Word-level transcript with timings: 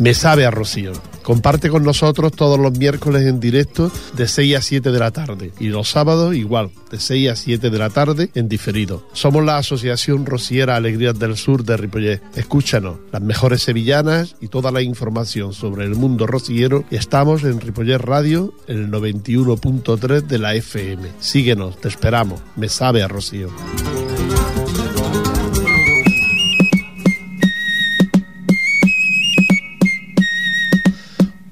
Me 0.00 0.12
sabe 0.12 0.44
a 0.44 0.50
Rocío. 0.50 0.92
Comparte 1.22 1.70
con 1.70 1.82
nosotros 1.82 2.32
todos 2.32 2.58
los 2.58 2.78
miércoles 2.78 3.22
en 3.22 3.40
directo 3.40 3.90
de 4.14 4.28
6 4.28 4.56
a 4.56 4.62
7 4.62 4.92
de 4.92 4.98
la 4.98 5.10
tarde 5.10 5.52
y 5.58 5.68
los 5.68 5.88
sábados 5.88 6.36
igual, 6.36 6.70
de 6.90 7.00
6 7.00 7.30
a 7.30 7.36
7 7.36 7.70
de 7.70 7.78
la 7.78 7.90
tarde 7.90 8.30
en 8.34 8.48
diferido. 8.48 9.08
Somos 9.12 9.42
la 9.44 9.56
Asociación 9.56 10.26
Rociera 10.26 10.76
Alegrías 10.76 11.18
del 11.18 11.36
Sur 11.36 11.64
de 11.64 11.76
Ripollet. 11.76 12.20
Escúchanos, 12.36 12.98
las 13.10 13.22
mejores 13.22 13.62
sevillanas 13.62 14.36
y 14.40 14.48
toda 14.48 14.70
la 14.70 14.82
información 14.82 15.52
sobre 15.52 15.84
el 15.84 15.96
mundo 15.96 16.26
rociero. 16.26 16.84
Estamos 16.90 17.42
en 17.42 17.60
Ripollet 17.60 17.98
Radio, 17.98 18.52
el 18.68 18.90
91.3 18.90 20.26
de 20.26 20.38
la 20.38 20.54
FM. 20.54 21.08
Síguenos, 21.18 21.80
te 21.80 21.88
esperamos. 21.88 22.40
Me 22.54 22.68
sabe 22.68 23.02
a 23.02 23.08
Rocío. 23.08 23.48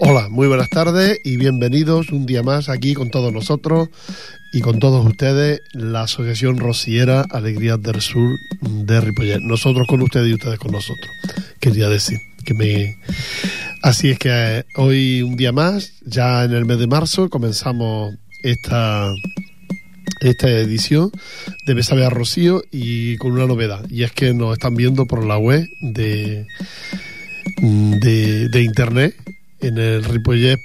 Hola, 0.07 0.29
muy 0.29 0.49
buenas 0.49 0.69
tardes 0.69 1.19
y 1.25 1.39
bienvenidos 1.39 2.11
un 2.11 2.27
día 2.27 2.43
más 2.43 2.69
aquí 2.69 2.93
con 2.93 3.11
todos 3.11 3.33
nosotros 3.33 3.89
y 4.53 4.61
con 4.61 4.79
todos 4.79 5.03
ustedes, 5.07 5.63
la 5.73 6.03
Asociación 6.03 6.59
Rociera 6.59 7.25
Alegrías 7.31 7.81
del 7.81 8.03
Sur 8.03 8.37
de 8.61 9.01
Ripollet. 9.01 9.41
Nosotros 9.41 9.87
con 9.89 10.03
ustedes 10.03 10.29
y 10.29 10.35
ustedes 10.35 10.59
con 10.59 10.73
nosotros, 10.73 11.11
quería 11.59 11.89
decir. 11.89 12.19
que 12.45 12.53
me 12.53 12.99
Así 13.81 14.11
es 14.11 14.19
que 14.19 14.29
eh, 14.31 14.65
hoy 14.77 15.23
un 15.23 15.37
día 15.37 15.53
más, 15.53 15.95
ya 16.05 16.45
en 16.45 16.53
el 16.53 16.67
mes 16.67 16.81
de 16.81 16.87
marzo, 16.87 17.31
comenzamos 17.31 18.15
esta 18.43 19.11
esta 20.21 20.51
edición 20.51 21.13
de 21.65 21.73
Besabe 21.73 22.05
a 22.05 22.11
Rocío 22.11 22.63
y 22.71 23.17
con 23.17 23.33
una 23.33 23.47
novedad, 23.47 23.89
y 23.89 24.03
es 24.03 24.13
que 24.13 24.35
nos 24.35 24.53
están 24.53 24.75
viendo 24.75 25.07
por 25.07 25.25
la 25.25 25.39
web 25.39 25.67
de, 25.81 26.47
de, 27.63 28.49
de 28.51 28.63
internet 28.63 29.17
en 29.61 29.79
el 29.79 30.05
Ripollet, 30.05 30.61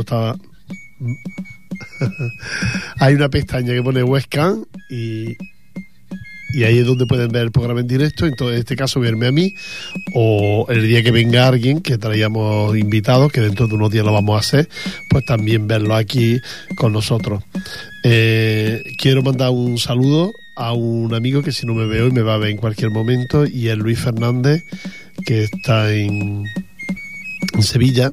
estaba. 0.00 0.36
Hay 2.98 3.14
una 3.14 3.28
pestaña 3.28 3.72
que 3.72 3.82
pone 3.82 4.02
webcam 4.02 4.64
y, 4.90 5.36
y 6.52 6.64
ahí 6.64 6.78
es 6.78 6.86
donde 6.86 7.06
pueden 7.06 7.30
ver 7.30 7.42
el 7.44 7.52
programa 7.52 7.80
en 7.80 7.86
directo. 7.86 8.26
Entonces, 8.26 8.56
en 8.56 8.60
este 8.60 8.76
caso, 8.76 9.00
verme 9.00 9.28
a 9.28 9.32
mí 9.32 9.54
o 10.14 10.66
el 10.68 10.86
día 10.86 11.02
que 11.02 11.10
venga 11.10 11.46
alguien 11.46 11.80
que 11.80 11.98
traíamos 11.98 12.76
invitados, 12.76 13.32
que 13.32 13.40
dentro 13.40 13.68
de 13.68 13.74
unos 13.74 13.90
días 13.90 14.04
lo 14.04 14.12
vamos 14.12 14.36
a 14.36 14.40
hacer, 14.40 14.68
pues 15.08 15.24
también 15.24 15.66
verlo 15.66 15.94
aquí 15.94 16.40
con 16.76 16.92
nosotros. 16.92 17.44
Eh, 18.04 18.82
quiero 18.98 19.22
mandar 19.22 19.50
un 19.50 19.78
saludo 19.78 20.32
a 20.56 20.72
un 20.72 21.14
amigo 21.14 21.42
que 21.42 21.52
si 21.52 21.66
no 21.66 21.74
me 21.74 21.86
veo 21.86 22.08
y 22.08 22.12
me 22.12 22.22
va 22.22 22.34
a 22.34 22.38
ver 22.38 22.50
en 22.50 22.56
cualquier 22.56 22.90
momento 22.90 23.46
y 23.46 23.68
es 23.68 23.78
Luis 23.78 23.98
Fernández 23.98 24.64
que 25.24 25.44
está 25.44 25.92
en, 25.92 26.44
Sevilla 27.60 28.12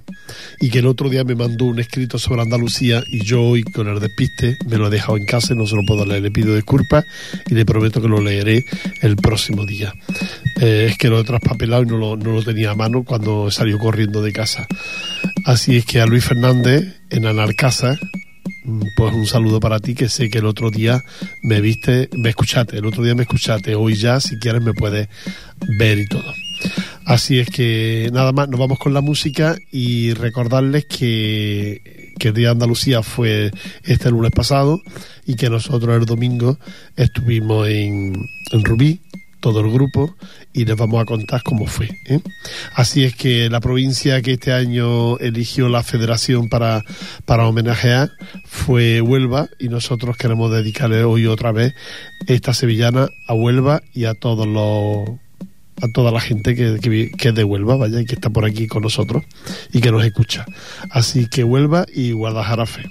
y 0.59 0.69
que 0.69 0.79
el 0.79 0.87
otro 0.87 1.09
día 1.09 1.23
me 1.23 1.35
mandó 1.35 1.65
un 1.65 1.79
escrito 1.79 2.17
sobre 2.17 2.41
Andalucía 2.41 3.03
y 3.07 3.23
yo 3.23 3.43
hoy 3.43 3.63
con 3.63 3.87
el 3.87 3.99
despiste 3.99 4.57
me 4.67 4.77
lo 4.77 4.87
he 4.87 4.89
dejado 4.89 5.17
en 5.17 5.25
casa 5.25 5.53
y 5.53 5.57
no 5.57 5.65
se 5.65 5.75
lo 5.75 5.83
puedo 5.85 6.05
leer, 6.05 6.21
le 6.21 6.31
pido 6.31 6.55
disculpas 6.55 7.05
y 7.49 7.53
le 7.53 7.65
prometo 7.65 8.01
que 8.01 8.07
lo 8.07 8.21
leeré 8.21 8.65
el 9.01 9.15
próximo 9.15 9.65
día. 9.65 9.93
Eh, 10.59 10.87
es 10.89 10.97
que 10.97 11.09
lo 11.09 11.19
he 11.19 11.23
traspapelado 11.23 11.83
y 11.83 11.85
no 11.85 11.97
lo, 11.97 12.17
no 12.17 12.33
lo 12.33 12.43
tenía 12.43 12.71
a 12.71 12.75
mano 12.75 13.03
cuando 13.03 13.49
salió 13.51 13.77
corriendo 13.79 14.21
de 14.21 14.33
casa. 14.33 14.67
Así 15.45 15.77
es 15.77 15.85
que 15.85 16.01
a 16.01 16.05
Luis 16.05 16.25
Fernández 16.25 16.99
en 17.09 17.25
Anarcasa 17.25 17.97
pues 18.95 19.13
un 19.13 19.25
saludo 19.25 19.59
para 19.59 19.79
ti 19.79 19.95
que 19.95 20.09
sé 20.09 20.29
que 20.29 20.39
el 20.39 20.45
otro 20.45 20.71
día 20.71 21.03
me 21.41 21.61
viste, 21.61 22.09
me 22.13 22.29
escuchaste, 22.29 22.77
el 22.77 22.85
otro 22.85 23.03
día 23.03 23.15
me 23.15 23.23
escuchaste, 23.23 23.75
hoy 23.75 23.95
ya 23.95 24.19
si 24.19 24.37
quieres 24.39 24.61
me 24.61 24.73
puedes 24.73 25.07
ver 25.77 25.99
y 25.99 26.07
todo. 26.07 26.33
Así 27.05 27.39
es 27.39 27.49
que 27.49 28.09
nada 28.11 28.33
más, 28.33 28.49
nos 28.49 28.59
vamos 28.59 28.79
con 28.79 28.93
la 28.93 29.01
música 29.01 29.57
y 29.71 30.13
recordarles 30.13 30.85
que, 30.85 32.13
que 32.19 32.29
el 32.29 32.33
Día 32.33 32.47
de 32.47 32.53
Andalucía 32.53 33.03
fue 33.03 33.51
este 33.83 34.11
lunes 34.11 34.31
pasado 34.31 34.81
y 35.25 35.35
que 35.35 35.49
nosotros 35.49 35.95
el 35.95 36.05
domingo 36.05 36.59
estuvimos 36.97 37.69
en, 37.69 38.27
en 38.51 38.63
Rubí, 38.65 38.99
todo 39.47 39.61
el 39.61 39.71
grupo 39.71 40.13
y 40.51 40.65
les 40.65 40.75
vamos 40.75 41.01
a 41.01 41.05
contar 41.05 41.41
cómo 41.41 41.67
fue. 41.67 41.87
¿eh? 42.05 42.19
Así 42.75 43.05
es 43.05 43.15
que 43.15 43.49
la 43.49 43.61
provincia 43.61 44.21
que 44.21 44.33
este 44.33 44.51
año 44.51 45.17
eligió 45.19 45.69
la 45.69 45.83
federación 45.83 46.49
para, 46.49 46.83
para 47.23 47.47
homenajear 47.47 48.11
fue 48.43 48.99
Huelva 48.99 49.47
y 49.57 49.69
nosotros 49.69 50.17
queremos 50.17 50.51
dedicarle 50.51 51.05
hoy 51.05 51.27
otra 51.27 51.53
vez 51.53 51.73
esta 52.27 52.53
sevillana 52.53 53.07
a 53.25 53.33
Huelva 53.33 53.81
y 53.93 54.03
a 54.03 54.15
todos 54.15 54.45
los 54.45 55.17
a 55.81 55.87
toda 55.93 56.11
la 56.11 56.19
gente 56.19 56.55
que, 56.55 56.77
que, 56.81 57.29
es 57.29 57.35
de 57.35 57.43
Huelva, 57.45 57.77
vaya, 57.77 58.01
y 58.01 58.05
que 58.05 58.15
está 58.15 58.29
por 58.29 58.43
aquí 58.43 58.67
con 58.67 58.81
nosotros 58.81 59.23
y 59.71 59.79
que 59.79 59.91
nos 59.91 60.03
escucha. 60.03 60.43
Así 60.89 61.27
que 61.29 61.45
Huelva 61.45 61.85
y 61.93 62.11
Guadalajara 62.11 62.65
Fe. 62.65 62.83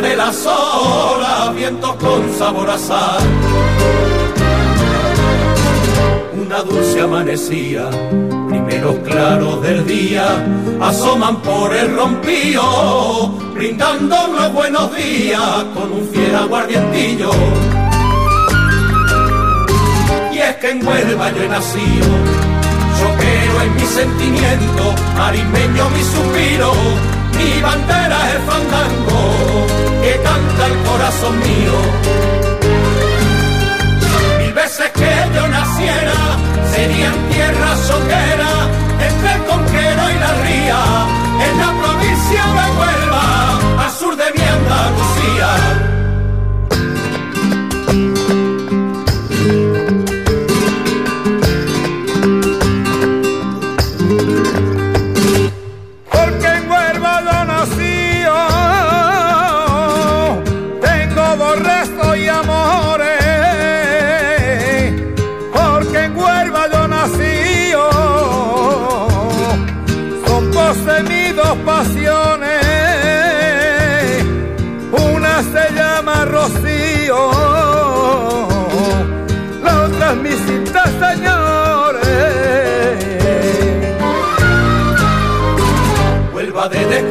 De 0.00 0.16
las 0.16 0.46
olas, 0.46 1.54
vientos 1.54 1.94
con 1.96 2.32
sabor 2.38 2.70
a 2.70 2.78
sal. 2.78 3.22
Una 6.32 6.62
dulce 6.62 7.00
amanecía, 7.00 7.90
primeros 8.48 8.96
claros 9.00 9.60
del 9.62 9.86
día, 9.86 10.24
asoman 10.80 11.42
por 11.42 11.74
el 11.74 11.94
rompío, 11.94 13.28
brindando 13.54 14.16
buenos 14.54 14.94
días 14.96 15.64
con 15.74 15.92
un 15.92 16.08
fiel 16.08 16.34
aguardientillo. 16.34 17.30
Y 20.32 20.38
es 20.38 20.56
que 20.56 20.70
en 20.70 20.86
Huelva 20.86 21.30
yo 21.32 21.42
he 21.42 21.48
nacido, 21.48 22.08
choquero 22.98 23.62
en 23.64 23.74
mi 23.74 23.84
sentimiento, 23.84 24.94
marimeño 25.16 25.90
mi 25.90 26.02
suspiro, 26.02 26.72
mi 27.36 27.60
bandera 27.60 28.28
es 28.28 28.36
el 28.36 28.42
fandango 28.42 29.69
que 30.02 30.12
canta 30.22 30.66
el 30.66 30.76
corazón 30.88 31.38
mío. 31.38 31.76
Mil 34.38 34.52
veces 34.52 34.90
que 34.92 35.12
yo 35.34 35.48
naciera, 35.48 36.18
sería 36.72 37.06
en 37.06 37.28
tierra 37.28 37.76
soquera, 37.88 38.52
entre 39.08 39.32
el 39.34 39.42
conquero 39.44 40.02
y 40.14 40.16
la 40.24 40.32
ría, 40.46 40.80
en 41.46 41.58
la 41.62 41.70
provincia 41.82 42.42
de 42.58 42.66
Huelva, 42.78 43.84
al 43.84 43.92
sur 43.92 44.16
de 44.16 44.26
mi 44.34 44.42
Andalucía. 44.58 45.69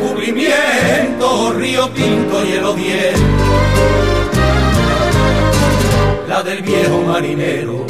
Descubrimiento, 0.10 1.54
río 1.54 1.88
Tinto 1.90 2.46
y 2.46 2.52
el 2.54 2.64
Odiel. 2.64 3.16
La 6.28 6.44
del 6.44 6.62
viejo 6.62 7.02
marinero, 7.08 7.86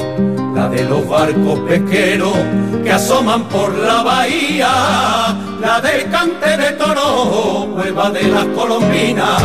la 0.55 0.69
de 0.69 0.83
los 0.85 1.07
barcos 1.07 1.59
pesqueros 1.67 2.33
que 2.83 2.91
asoman 2.91 3.43
por 3.49 3.73
la 3.73 4.01
bahía, 4.01 5.37
la 5.61 5.81
del 5.81 6.09
cante 6.09 6.57
de 6.57 6.71
toro, 6.73 7.63
hueva 7.75 8.09
de 8.11 8.23
las 8.23 8.45
colombinas. 8.47 9.41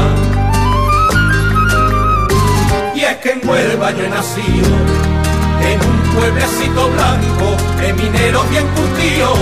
Y 2.94 3.00
es 3.00 3.17
que 3.17 3.32
en 3.32 3.49
Huelva 3.49 3.91
yo 3.91 4.05
he 4.05 4.09
nacido, 4.09 4.69
en 5.61 5.81
un 5.81 6.15
pueblecito 6.15 6.88
blanco, 6.91 7.56
de 7.81 7.93
mineros 7.93 8.49
bien 8.50 8.67
cultivados 8.69 8.94
tío, 8.94 9.32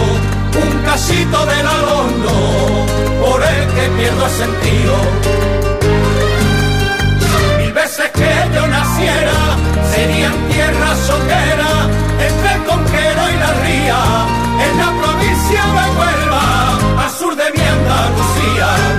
un 0.65 0.83
casito 0.83 1.47
del 1.47 1.67
alumno, 1.67 3.12
por 3.23 3.41
el 3.41 3.67
que 3.75 3.85
pierdo 3.97 4.25
el 4.27 4.35
sentido. 4.45 4.95
Mil 7.59 7.73
veces 7.73 8.11
que 8.19 8.33
yo 8.55 8.67
naciera, 8.67 9.39
sería 9.95 10.27
en 10.27 10.49
tierra 10.49 10.89
soquera, 11.09 11.73
entre 12.29 12.49
el 12.57 12.63
conquero 12.71 13.23
y 13.33 13.37
la 13.45 13.51
ría, 13.65 14.01
en 14.67 14.73
la 14.83 14.91
provincia 15.01 15.63
de 15.77 15.85
Huelva, 15.99 16.45
al 17.03 17.11
sur 17.19 17.37
de 17.37 17.47
mi 17.55 17.65
Andalucía. 17.77 18.92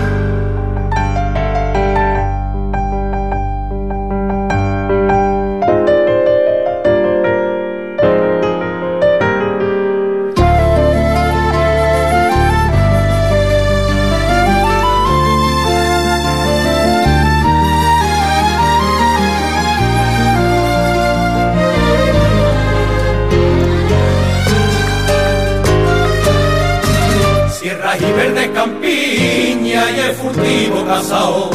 Furtivo 30.53 30.85
casao 30.85 31.49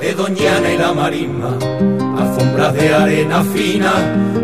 de 0.00 0.14
Doñana 0.14 0.70
y 0.70 0.78
la 0.78 0.92
Marisma, 0.92 1.56
alfombras 2.18 2.74
de 2.74 2.94
arena 2.94 3.42
fina, 3.42 3.92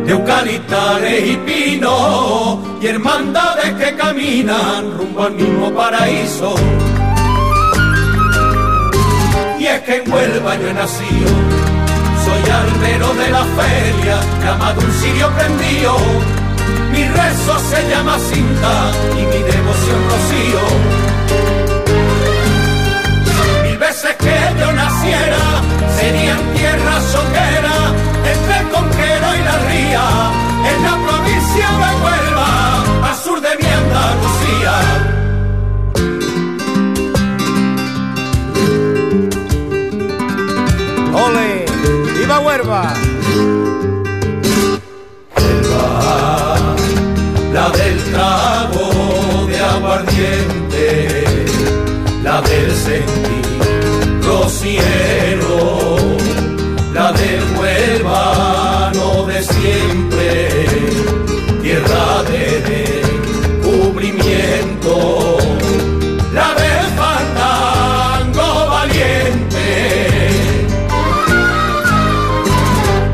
de 0.05 0.13
eucaliptales 0.13 1.31
y 1.31 1.37
pino, 1.37 2.63
y 2.81 2.87
hermandades 2.87 3.75
que 3.75 3.95
caminan 3.97 4.97
rumbo 4.97 5.23
al 5.23 5.33
mismo 5.33 5.73
paraíso. 5.73 6.55
Y 9.59 9.67
es 9.67 9.81
que 9.83 9.97
en 9.97 10.13
Huelva 10.13 10.57
yo 10.57 10.69
he 10.69 10.75
nacido, 10.75 11.33
soy 12.25 12.51
albero 12.51 13.15
de 13.15 13.31
la 13.31 13.45
feria, 13.45 14.17
llamado 14.45 14.81
un 14.81 14.93
sirio 14.93 15.31
prendido 15.31 15.97
mi 16.95 17.05
rezo 17.09 17.59
se 17.59 17.91
llama 17.91 18.17
cinta 18.19 18.93
y 19.19 19.23
mi 19.27 19.43
devoción 19.43 20.01
rocío. 20.11 21.04
Mil 23.95 24.03
veces 24.03 24.17
que 24.17 24.37
yo 24.59 24.73
naciera, 24.73 25.63
sería 25.97 26.33
en 26.33 26.55
tierra 26.55 27.01
soquera, 27.01 27.77
entre 28.33 28.59
el 28.59 28.69
conquero 28.71 29.27
y 29.35 29.43
la 29.45 29.57
ría, 29.69 30.07
en 30.71 30.79
la 30.83 30.95
provincia 31.07 31.69
de 31.83 31.91
Huelva, 32.03 32.51
al 33.09 33.17
sur 33.17 33.39
de 33.41 33.53
mi 33.57 33.69
Andalucía. 33.83 34.75
¡Ole! 41.15 41.65
¡Viva 42.19 42.39
Huelva! 42.41 42.83
la 47.53 47.71
del 47.71 47.99
trago 48.11 49.47
de 49.47 49.61
aguardiente, 49.61 51.25
la 52.25 52.41
del 52.43 52.73
sentir 52.75 53.44
rociero, 54.65 55.77
la 56.93 57.13
del 57.13 57.43
huelvano 57.59 59.27
de 59.27 59.43
siempre, 59.43 60.67
tierra 61.63 62.23
de 62.25 63.03
cubrimiento, 63.63 65.37
la 66.33 66.55
del 66.55 66.87
fandango 66.97 68.67
valiente, 68.71 69.67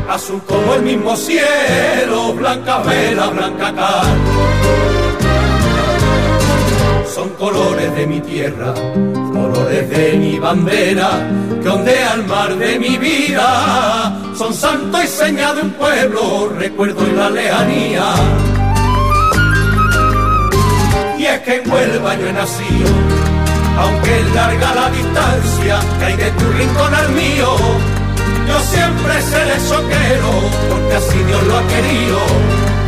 azul 0.09 0.41
como 0.47 0.75
el 0.75 0.83
mismo 0.83 1.15
cielo, 1.17 2.33
blanca 2.33 2.79
vela, 2.79 3.27
blanca 3.27 3.73
son 3.73 5.00
colores 7.41 7.95
de 7.95 8.05
mi 8.05 8.19
tierra, 8.21 8.71
colores 9.33 9.89
de 9.89 10.13
mi 10.13 10.37
bandera, 10.37 11.09
que 11.59 11.69
ondea 11.69 12.13
el 12.13 12.27
mar 12.27 12.55
de 12.55 12.77
mi 12.77 12.99
vida, 12.99 14.15
son 14.37 14.53
santo 14.53 15.01
y 15.01 15.07
seña 15.07 15.51
de 15.55 15.63
un 15.63 15.71
pueblo, 15.71 16.49
recuerdo 16.55 17.01
y 17.07 17.15
la 17.15 17.31
lejanía. 17.31 18.13
Y 21.17 21.25
es 21.25 21.39
que 21.39 21.55
en 21.55 21.71
Huelva 21.71 22.15
yo 22.15 22.27
he 22.27 22.33
nacido, 22.33 22.91
aunque 23.79 24.19
es 24.19 24.35
larga 24.35 24.75
la 24.75 24.91
distancia 24.91 25.79
que 25.97 26.05
hay 26.05 26.17
de 26.17 26.29
tu 26.29 26.45
rincón 26.51 26.93
al 26.93 27.09
mío, 27.09 27.49
yo 28.47 28.59
siempre 28.71 29.19
seré 29.19 29.59
soquero, 29.61 30.31
porque 30.69 30.95
así 30.95 31.17
Dios 31.23 31.43
lo 31.47 31.57
ha 31.57 31.67
querido 31.67 32.80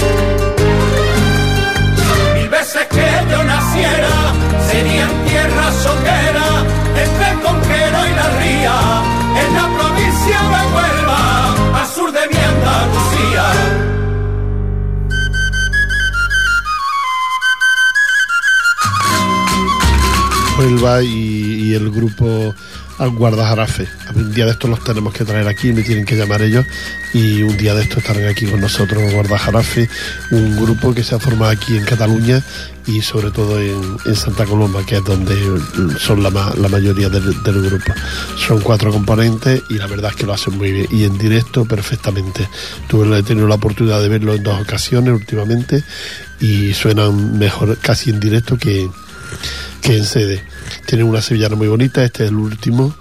Huelva 20.63 21.03
y, 21.03 21.07
y 21.07 21.73
el 21.73 21.91
grupo 21.91 22.55
al 22.97 23.09
guardajarafe. 23.09 23.87
Un 24.15 24.33
día 24.33 24.45
de 24.45 24.51
estos 24.51 24.69
los 24.69 24.83
tenemos 24.83 25.13
que 25.13 25.25
traer 25.25 25.47
aquí, 25.47 25.73
me 25.73 25.81
tienen 25.81 26.05
que 26.05 26.15
llamar 26.15 26.41
ellos 26.41 26.65
y 27.13 27.41
un 27.43 27.57
día 27.57 27.73
de 27.73 27.83
estos 27.83 27.97
estarán 27.99 28.27
aquí 28.27 28.45
con 28.45 28.61
nosotros 28.61 29.11
guardajarafe, 29.11 29.89
un 30.31 30.55
grupo 30.55 30.93
que 30.93 31.03
se 31.03 31.15
ha 31.15 31.19
formado 31.19 31.51
aquí 31.51 31.75
en 31.75 31.83
Cataluña 31.83 32.41
y 32.85 33.01
sobre 33.01 33.31
todo 33.31 33.59
en, 33.59 34.15
Santa 34.15 34.45
Coloma, 34.45 34.85
que 34.85 34.97
es 34.97 35.03
donde 35.03 35.35
son 35.99 36.23
la, 36.23 36.29
la 36.29 36.67
mayoría 36.69 37.09
del, 37.09 37.33
grupo. 37.43 37.93
Son 38.37 38.61
cuatro 38.61 38.91
componentes 38.91 39.61
y 39.69 39.75
la 39.75 39.87
verdad 39.87 40.11
es 40.11 40.17
que 40.17 40.25
lo 40.25 40.33
hacen 40.33 40.57
muy 40.57 40.71
bien 40.71 40.87
y 40.91 41.03
en 41.03 41.17
directo 41.17 41.65
perfectamente. 41.65 42.47
Tuve 42.87 43.17
he 43.17 43.23
tenido 43.23 43.47
la 43.47 43.55
oportunidad 43.55 44.01
de 44.01 44.09
verlo 44.09 44.33
en 44.33 44.43
dos 44.43 44.61
ocasiones 44.61 45.13
últimamente 45.13 45.83
y 46.39 46.73
suenan 46.73 47.37
mejor 47.37 47.77
casi 47.79 48.09
en 48.11 48.19
directo 48.19 48.57
que, 48.57 48.89
que 49.81 49.97
en 49.97 50.05
sede. 50.05 50.52
Tienen 50.85 51.07
una 51.07 51.21
sevillana 51.21 51.55
muy 51.55 51.67
bonita, 51.67 52.03
este 52.03 52.25
es 52.25 52.29
el 52.29 52.35
último, 52.35 52.93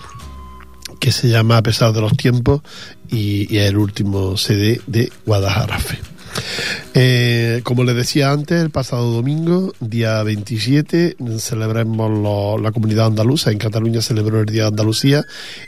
que 1.00 1.12
se 1.12 1.28
llama 1.28 1.56
A 1.58 1.62
pesar 1.62 1.92
de 1.92 2.00
los 2.00 2.16
tiempos, 2.16 2.62
y, 3.08 3.56
es 3.56 3.68
el 3.68 3.76
último 3.76 4.36
CD 4.36 4.80
de 4.86 5.12
Guadalajarafe. 5.26 5.98
Eh, 6.94 7.60
como 7.64 7.84
les 7.84 7.96
decía 7.96 8.30
antes, 8.30 8.62
el 8.62 8.70
pasado 8.70 9.10
domingo, 9.10 9.74
día 9.80 10.22
27, 10.22 11.16
celebramos 11.38 12.60
la 12.60 12.72
comunidad 12.72 13.06
andaluza. 13.06 13.50
En 13.50 13.58
Cataluña 13.58 14.00
celebró 14.00 14.40
el 14.40 14.46
Día 14.46 14.62
de 14.62 14.68
Andalucía 14.68 15.24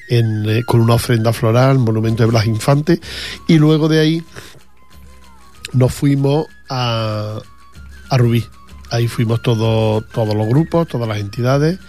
eh, 0.08 0.62
con 0.66 0.80
una 0.80 0.94
ofrenda 0.94 1.32
floral, 1.32 1.78
monumento 1.78 2.22
de 2.22 2.30
Blas 2.30 2.46
Infante. 2.46 3.00
Y 3.48 3.58
luego 3.58 3.88
de 3.88 4.00
ahí 4.00 4.22
nos 5.72 5.92
fuimos 5.92 6.46
a, 6.70 7.40
a 8.08 8.18
Rubí, 8.18 8.44
Ahí 8.90 9.08
fuimos 9.08 9.42
todos, 9.42 10.04
todos 10.12 10.36
los 10.36 10.46
grupos, 10.46 10.86
todas 10.86 11.08
las 11.08 11.18
entidades 11.18 11.80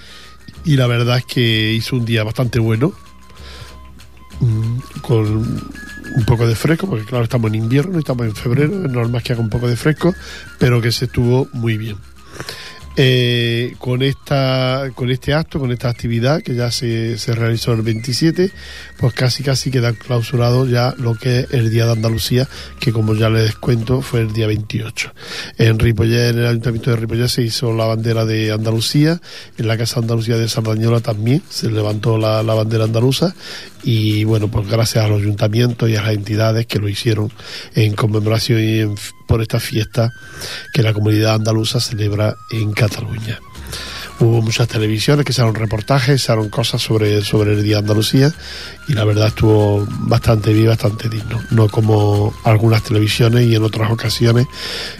y 0.66 0.76
la 0.76 0.88
verdad 0.88 1.20
es 1.20 1.26
que 1.26 1.74
hizo 1.74 1.96
un 1.96 2.06
día 2.06 2.24
bastante 2.24 2.60
bueno 2.60 2.92
mm, 4.40 4.78
con 5.02 5.62
un 6.16 6.26
poco 6.26 6.48
de 6.48 6.56
fresco, 6.56 6.88
porque 6.88 7.06
claro, 7.06 7.24
estamos 7.24 7.50
en 7.50 7.56
invierno, 7.56 8.00
estamos 8.00 8.26
en 8.26 8.36
febrero, 8.36 8.86
es 8.86 8.92
normal 8.92 9.22
que 9.24 9.34
haga 9.34 9.42
un 9.42 9.50
poco 9.50 9.68
de 9.68 9.76
fresco, 9.76 10.14
pero 10.60 10.82
que 10.82 10.92
se 10.92 11.06
estuvo 11.06 11.48
muy 11.54 11.78
bien. 11.78 11.98
Eh, 12.98 13.76
con 13.78 14.02
esta 14.02 14.90
con 14.96 15.12
este 15.12 15.34
acto, 15.34 15.60
con 15.60 15.72
esta 15.74 15.90
actividad 15.90 16.42
que 16.42 16.56
ya 16.56 16.72
se, 16.72 17.18
se, 17.18 17.36
realizó 17.36 17.74
el 17.74 17.82
27, 17.82 18.52
pues 18.98 19.14
casi 19.14 19.44
casi 19.44 19.70
queda 19.70 19.92
clausurado 19.92 20.66
ya 20.66 20.94
lo 20.98 21.16
que 21.16 21.40
es 21.40 21.52
el 21.52 21.72
Día 21.72 21.86
de 21.88 21.92
Andalucía, 21.92 22.48
que 22.80 22.94
como 22.94 23.14
ya 23.14 23.30
les 23.30 23.56
cuento 23.56 24.02
fue 24.02 24.22
el 24.22 24.32
día 24.32 24.48
28. 24.48 25.14
En 25.58 25.78
Ripollet, 25.78 26.30
en 26.30 26.40
el 26.40 26.48
Ayuntamiento 26.48 26.92
de 26.92 26.96
Ripollet 26.96 27.28
se 27.28 27.42
hizo 27.42 27.74
la 27.74 27.86
bandera 27.86 28.24
de 28.24 28.54
Andalucía, 28.54 29.20
en 29.58 29.68
la 29.68 29.78
Casa 29.78 30.00
Andalucía 30.00 30.38
de 30.38 30.48
Sardañola 30.48 31.02
también 31.02 31.42
se 31.50 31.70
levantó 31.70 32.18
la, 32.18 32.44
la 32.44 32.54
bandera 32.54 32.86
andaluza 32.86 33.36
y 33.84 34.24
bueno, 34.24 34.48
pues 34.48 34.68
gracias 34.68 35.04
a 35.04 35.08
los 35.08 35.22
ayuntamientos 35.22 35.90
y 35.90 35.96
a 35.96 36.02
las 36.02 36.14
entidades 36.14 36.66
que 36.66 36.80
lo 36.80 36.90
hicieron 36.90 37.32
en 37.76 37.94
conmemoración 37.94 38.64
y 38.64 38.96
por 39.28 39.42
esta 39.42 39.60
fiesta 39.60 40.12
que 40.74 40.84
la 40.84 40.94
comunidad 40.94 41.36
andaluza 41.36 41.80
celebra 41.80 42.36
en 42.52 42.74
Cataluña. 42.74 43.40
Hubo 44.18 44.42
muchas 44.42 44.70
televisiones 44.70 45.26
que 45.26 45.34
hicieron 45.34 45.54
reportajes, 45.56 46.22
hicieron 46.22 46.48
cosas 46.48 46.82
sobre, 46.82 47.22
sobre 47.22 47.52
el 47.52 47.64
Día 47.64 47.76
de 47.76 47.82
Andalucía 47.82 48.32
y 48.88 48.94
la 48.94 49.04
verdad 49.04 49.28
estuvo 49.28 49.86
bastante 49.90 50.54
bien, 50.54 50.68
bastante 50.68 51.10
digno. 51.10 51.44
No 51.52 51.68
como 51.68 52.34
algunas 52.46 52.82
televisiones 52.84 53.46
y 53.46 53.56
en 53.56 53.64
otras 53.64 53.92
ocasiones 53.92 54.48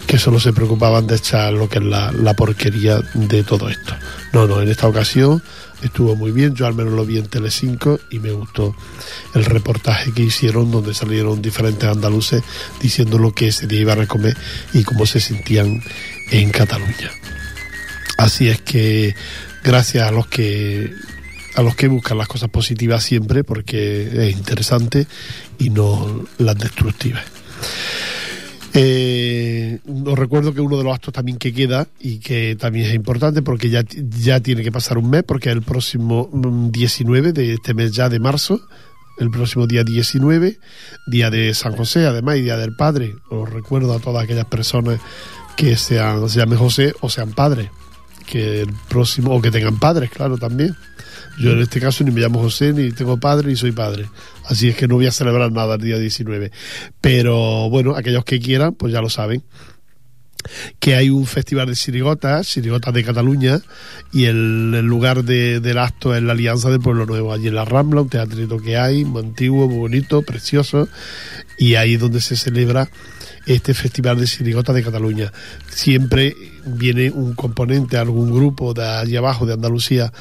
que 0.06 0.18
solo 0.18 0.38
se 0.38 0.52
preocupaban 0.52 1.06
de 1.06 1.16
echar 1.16 1.54
lo 1.54 1.66
que 1.66 1.78
es 1.78 1.84
la, 1.84 2.12
la 2.12 2.34
porquería 2.34 3.00
de 3.14 3.42
todo 3.42 3.70
esto. 3.70 3.94
No, 4.34 4.46
no, 4.46 4.60
en 4.60 4.68
esta 4.68 4.86
ocasión 4.86 5.42
estuvo 5.82 6.16
muy 6.16 6.32
bien, 6.32 6.54
yo 6.54 6.66
al 6.66 6.74
menos 6.74 6.94
lo 6.94 7.04
vi 7.04 7.18
en 7.18 7.26
Telecinco 7.26 7.98
y 8.10 8.18
me 8.18 8.32
gustó 8.32 8.74
el 9.34 9.44
reportaje 9.44 10.12
que 10.12 10.22
hicieron 10.22 10.70
donde 10.70 10.94
salieron 10.94 11.42
diferentes 11.42 11.88
andaluces 11.88 12.42
diciendo 12.80 13.18
lo 13.18 13.32
que 13.32 13.48
ese 13.48 13.66
día 13.66 13.80
iban 13.80 14.00
a 14.00 14.06
comer 14.06 14.36
y 14.72 14.84
cómo 14.84 15.06
se 15.06 15.20
sentían 15.20 15.82
en 16.30 16.50
Cataluña. 16.50 17.10
Así 18.18 18.48
es 18.48 18.60
que 18.60 19.14
gracias 19.62 20.08
a 20.08 20.10
los 20.10 20.26
que 20.26 20.92
a 21.54 21.62
los 21.62 21.74
que 21.74 21.88
buscan 21.88 22.18
las 22.18 22.28
cosas 22.28 22.50
positivas 22.50 23.02
siempre 23.02 23.42
porque 23.42 24.28
es 24.28 24.36
interesante 24.36 25.06
y 25.58 25.70
no 25.70 26.26
las 26.38 26.58
destructivas. 26.58 27.24
Eh, 28.78 29.78
os 30.04 30.18
recuerdo 30.18 30.52
que 30.52 30.60
uno 30.60 30.76
de 30.76 30.84
los 30.84 30.94
actos 30.94 31.14
también 31.14 31.38
que 31.38 31.52
queda 31.52 31.88
y 31.98 32.18
que 32.18 32.56
también 32.56 32.86
es 32.86 32.94
importante 32.94 33.40
porque 33.40 33.70
ya, 33.70 33.82
ya 33.88 34.40
tiene 34.40 34.62
que 34.62 34.70
pasar 34.70 34.98
un 34.98 35.08
mes 35.08 35.22
porque 35.22 35.50
el 35.50 35.62
próximo 35.62 36.28
19 36.32 37.30
mm, 37.30 37.32
de 37.32 37.54
este 37.54 37.72
mes 37.72 37.92
ya 37.92 38.10
de 38.10 38.20
marzo 38.20 38.60
el 39.18 39.30
próximo 39.30 39.66
día 39.66 39.82
19, 39.82 40.58
día 41.06 41.30
de 41.30 41.54
San 41.54 41.74
José, 41.74 42.06
además, 42.06 42.36
y 42.36 42.42
día 42.42 42.58
del 42.58 42.76
Padre. 42.76 43.16
Os 43.30 43.48
recuerdo 43.48 43.94
a 43.94 43.98
todas 43.98 44.24
aquellas 44.24 44.44
personas 44.44 45.00
que 45.56 45.76
sean, 45.76 46.28
se 46.28 46.38
llamen 46.38 46.58
José 46.58 46.92
o 47.00 47.08
sean 47.08 47.32
padres 47.32 47.70
que 48.26 48.62
el 48.62 48.74
próximo, 48.88 49.34
o 49.34 49.40
que 49.40 49.50
tengan 49.50 49.78
padres, 49.78 50.10
claro, 50.10 50.36
también. 50.36 50.76
Yo 51.38 51.52
en 51.52 51.60
este 51.60 51.80
caso 51.80 52.02
ni 52.02 52.10
me 52.10 52.20
llamo 52.20 52.40
José, 52.40 52.72
ni 52.72 52.92
tengo 52.92 53.18
padre, 53.18 53.48
ni 53.48 53.56
soy 53.56 53.72
padre. 53.72 54.06
Así 54.44 54.68
es 54.68 54.76
que 54.76 54.88
no 54.88 54.94
voy 54.94 55.06
a 55.06 55.12
celebrar 55.12 55.52
nada 55.52 55.74
el 55.74 55.82
día 55.82 55.98
19. 55.98 56.50
Pero 57.00 57.68
bueno, 57.68 57.94
aquellos 57.94 58.24
que 58.24 58.40
quieran, 58.40 58.74
pues 58.74 58.92
ya 58.92 59.00
lo 59.00 59.10
saben. 59.10 59.42
Que 60.78 60.94
hay 60.94 61.10
un 61.10 61.26
festival 61.26 61.66
de 61.66 61.74
sirigotas, 61.74 62.46
sirigotas 62.46 62.94
de 62.94 63.02
Cataluña, 63.02 63.60
y 64.12 64.26
el, 64.26 64.80
lugar 64.86 65.24
del 65.24 65.78
acto 65.78 66.14
es 66.14 66.22
la 66.22 66.32
Alianza 66.32 66.70
del 66.70 66.80
Pueblo 66.80 67.04
Nuevo, 67.04 67.32
allí 67.32 67.48
en 67.48 67.56
la 67.56 67.64
Rambla, 67.64 68.02
un 68.02 68.08
teatrito 68.08 68.58
que 68.58 68.76
hay, 68.76 69.04
muy 69.04 69.22
antiguo, 69.22 69.66
muy 69.66 69.78
bonito, 69.78 70.22
precioso, 70.22 70.88
y 71.58 71.74
ahí 71.74 71.94
es 71.94 72.00
donde 72.00 72.20
se 72.20 72.36
celebra 72.36 72.88
este 73.46 73.74
Festival 73.74 74.18
de 74.18 74.26
Sirigotas 74.26 74.74
de 74.74 74.82
Cataluña. 74.82 75.32
Siempre 75.68 76.36
viene 76.64 77.10
un 77.10 77.34
componente, 77.34 77.96
algún 77.96 78.32
grupo 78.32 78.74
de 78.74 78.84
allí 78.84 79.16
abajo 79.16 79.46
de 79.46 79.54
Andalucía 79.54 80.12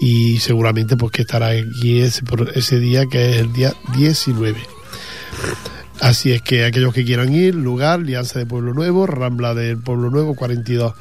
y 0.00 0.38
seguramente 0.38 0.96
pues 0.96 1.12
que 1.12 1.22
estará 1.22 1.48
aquí 1.48 2.00
ese, 2.00 2.22
ese 2.54 2.80
día 2.80 3.06
que 3.06 3.30
es 3.30 3.36
el 3.36 3.52
día 3.52 3.74
19. 3.94 4.58
Así 6.00 6.32
es 6.32 6.40
que 6.40 6.64
aquellos 6.64 6.94
que 6.94 7.04
quieran 7.04 7.34
ir, 7.34 7.54
lugar, 7.54 8.00
Alianza 8.00 8.38
de 8.38 8.46
Pueblo 8.46 8.72
Nuevo, 8.72 9.06
Rambla 9.06 9.54
del 9.54 9.78
Pueblo 9.78 10.10
Nuevo 10.10 10.34
42, 10.34 10.94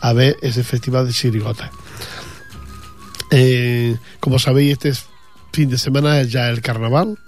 a 0.00 0.12
ver 0.12 0.36
ese 0.42 0.62
Festival 0.62 1.06
de 1.06 1.14
Sirigotas. 1.14 1.70
Eh, 3.30 3.96
como 4.20 4.38
sabéis, 4.38 4.72
este 4.72 4.92
fin 5.52 5.70
de 5.70 5.78
semana 5.78 6.20
es 6.20 6.30
ya 6.30 6.50
el 6.50 6.60
carnaval, 6.60 7.18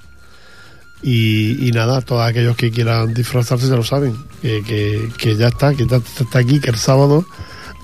y, 1.07 1.71
nada, 1.75 2.01
todos 2.01 2.27
aquellos 2.27 2.57
que 2.57 2.71
quieran 2.71 3.13
disfrazarse 3.13 3.69
ya 3.69 3.77
lo 3.77 3.85
saben, 3.85 4.17
que, 4.41 5.11
que, 5.19 5.37
ya 5.37 5.49
está, 5.49 5.75
que 5.75 5.87
ya 5.87 5.97
está 5.97 6.39
aquí, 6.39 6.61
que 6.61 6.71
el 6.71 6.77
sábado, 6.77 7.27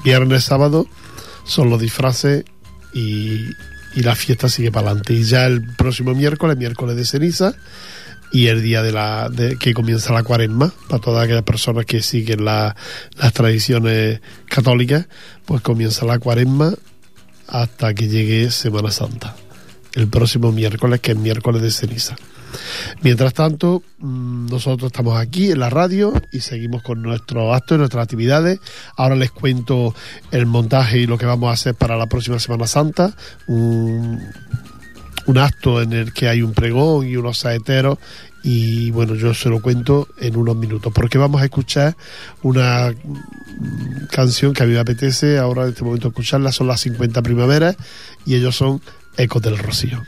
viernes, 0.03 0.45
sábado, 0.45 0.87
son 1.45 1.69
los 1.69 1.81
disfraces 1.81 2.45
y, 2.95 3.45
y 3.95 4.03
la 4.03 4.15
fiesta 4.15 4.49
sigue 4.49 4.73
para 4.73 4.87
adelante. 4.87 5.13
Y 5.13 5.25
ya 5.25 5.47
el 5.47 5.63
próximo 5.77 6.15
miércoles, 6.15 6.57
miércoles 6.57 6.97
de 6.97 7.05
ceniza, 7.05 7.55
y 8.33 8.47
el 8.47 8.63
día 8.63 8.83
de 8.83 8.93
la 8.93 9.29
de, 9.29 9.57
que 9.57 9.75
comienza 9.75 10.13
la 10.13 10.23
cuaresma 10.23 10.73
para 10.89 11.01
todas 11.01 11.25
aquellas 11.25 11.43
personas 11.43 11.85
que 11.85 12.01
siguen 12.01 12.45
las 12.45 12.75
tradiciones 13.33 14.21
católicas 14.49 15.09
pues 15.45 15.63
comienza 15.63 16.07
la 16.07 16.19
cuaresma 16.19 16.73
hasta 17.49 17.93
que 17.93 18.09
llegue 18.09 18.51
Semana 18.51 18.93
Santa 18.93 19.35
el 19.95 20.07
próximo 20.07 20.53
miércoles 20.53 21.01
que 21.01 21.13
es 21.13 21.19
miércoles 21.19 21.61
de 21.61 21.71
ceniza 21.73 22.17
Mientras 23.03 23.35
tanto, 23.35 23.83
mm, 23.99 24.47
nosotros 24.47 24.93
estamos 24.93 25.19
aquí 25.19 25.51
en 25.51 25.61
la 25.61 25.71
radio 25.71 26.13
y 26.33 26.41
seguimos 26.41 26.83
con 26.83 27.03
nuestros 27.03 27.55
actos 27.55 27.77
y 27.77 27.79
nuestras 27.79 28.05
actividades. 28.05 28.61
Ahora 28.97 29.17
les 29.17 29.31
cuento 29.31 29.95
el 30.31 30.47
montaje 30.47 30.99
y 30.99 31.07
lo 31.07 31.19
que 31.19 31.27
vamos 31.27 31.51
a 31.51 31.53
hacer 31.53 31.75
para 31.75 31.97
la 31.97 32.07
próxima 32.07 32.39
Semana 32.39 32.67
Santa. 32.67 33.15
Un, 33.47 34.21
acto 35.37 35.81
en 35.81 35.93
el 35.93 36.13
que 36.13 36.29
hay 36.29 36.43
un 36.43 36.53
pregón 36.53 37.07
y 37.07 37.17
unos 37.17 37.39
saeteros 37.39 37.99
y 38.43 38.91
bueno, 38.91 39.15
yo 39.15 39.33
se 39.33 39.49
lo 39.49 39.61
cuento 39.61 40.09
en 40.19 40.37
unos 40.37 40.57
minutos, 40.57 40.93
porque 40.93 41.19
vamos 41.19 41.41
a 41.41 41.45
escuchar 41.45 41.95
una 42.43 42.91
mm, 42.91 44.07
canción 44.11 44.53
que 44.53 44.63
a 44.65 44.67
mí 44.67 44.73
me 44.73 44.81
apetece 44.81 45.39
ahora 45.39 45.63
en 45.63 45.69
este 45.69 45.85
momento 45.85 46.09
escucharla, 46.09 46.51
son 46.51 46.67
las 46.67 46.81
50 46.81 47.23
primaveras 47.23 47.77
y 48.27 48.35
ellos 48.35 48.57
son 48.57 48.81
Ecos 49.17 49.43
del 49.43 49.59
Rocío. 49.59 50.03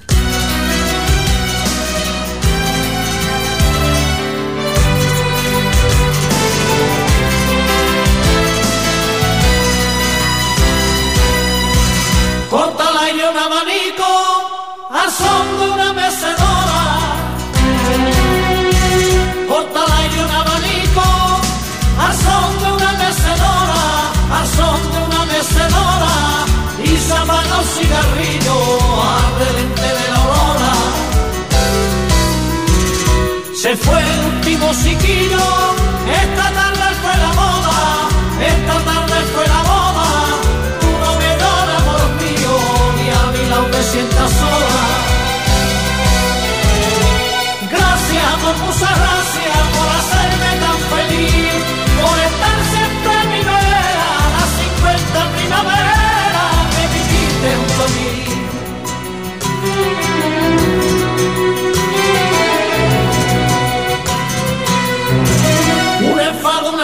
Se 33.62 33.76
fue 33.76 33.96
el 33.96 34.34
último 34.34 34.74
siquillo, 34.74 35.38
esta 36.24 36.50
tarde 36.50 36.86
fue 37.00 37.16
la 37.16 37.32
moda, 37.32 38.08
esta 38.44 38.76
tarde 38.90 39.16
fue 39.32 39.46
la 39.46 39.62
moda. 39.62 40.08
Tú 40.80 40.90
no 41.04 41.10
me 41.20 41.28
das 41.42 41.68
amor 41.78 42.08
mío, 42.22 42.54
ni 42.96 43.08
a 43.08 43.22
mi 43.30 43.48
lado 43.48 43.68
me 43.68 43.82
sientas 43.84 44.30
sola. 44.32 44.82
Gracias 47.70 48.32
por 48.42 48.56
muchas 48.64 48.98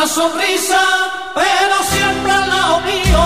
sonrisa, 0.09 0.81
pero 1.35 1.77
siempre 1.93 2.33
al 2.33 2.49
lado 2.49 2.81
mío. 2.81 3.23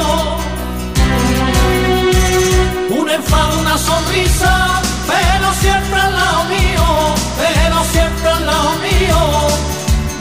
Un 3.00 3.08
enfado, 3.08 3.60
una 3.60 3.78
sonrisa, 3.78 4.82
pero 5.06 5.54
siempre 5.60 6.00
al 6.00 6.12
lado 6.12 6.44
mío, 6.44 6.86
pero 7.38 7.84
siempre 7.92 8.28
al 8.30 8.46
lado 8.46 8.70
mío. 8.88 9.20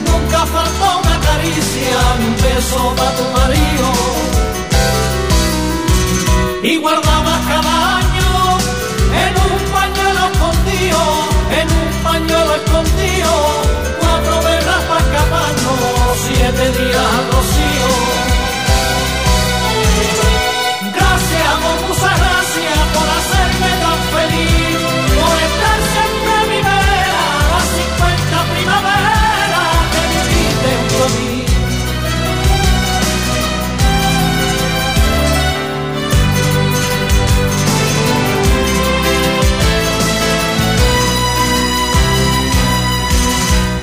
Nunca 0.06 0.46
faltó 0.46 1.00
una 1.02 1.20
caricia, 1.20 1.98
ni 2.18 2.26
un 2.26 2.36
beso 2.36 2.94
para 2.96 3.12
tu 3.16 3.24
marido. 3.38 3.88
Y 6.62 6.76
guardabas 6.76 7.21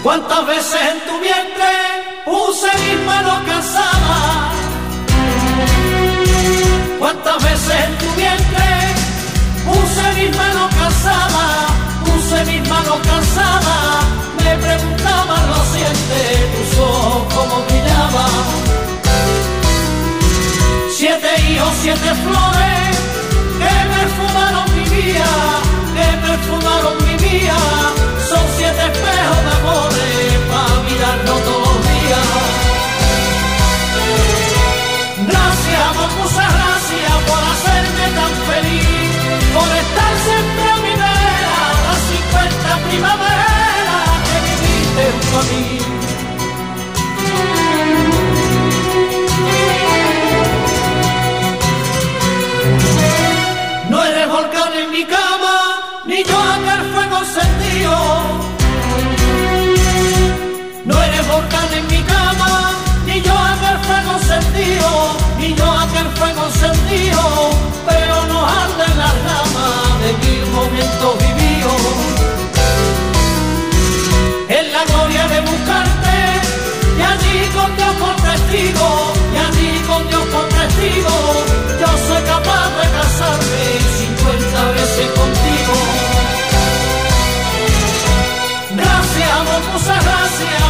¿Cuántas 0.09 0.47
veces 0.47 0.81
en 0.91 0.99
tu 1.07 1.19
vientre 1.19 1.71
puse 2.25 2.67
mis 2.79 3.05
manos 3.05 3.43
cansadas? 3.45 4.55
¿Cuántas 6.97 7.43
veces 7.43 7.75
en 7.85 7.97
tu 7.99 8.15
vientre 8.15 8.69
puse 9.67 10.13
mis 10.17 10.35
manos 10.35 10.73
cansadas? 10.73 11.71
Puse 12.05 12.45
mis 12.45 12.67
manos 12.67 12.97
cansadas, 13.05 14.05
me 14.43 14.57
preguntaba 14.57 15.35
lo 15.45 15.63
siente, 15.73 16.21
tus 16.55 16.79
ojos 16.79 17.33
como 17.35 17.61
brillaban. 17.65 18.45
Siete 20.97 21.29
hijos, 21.51 21.73
siete 21.83 22.09
flores 22.25 22.97
que 23.59 23.73
perfumaron 23.93 24.75
mi 24.75 24.85
vida, 24.89 25.29
que 25.93 26.27
perfumaron 26.27 26.97
mi 27.05 27.15
vida 27.29 28.08
para 30.99 31.15
mirarnos 31.15 31.43
todos 31.43 31.68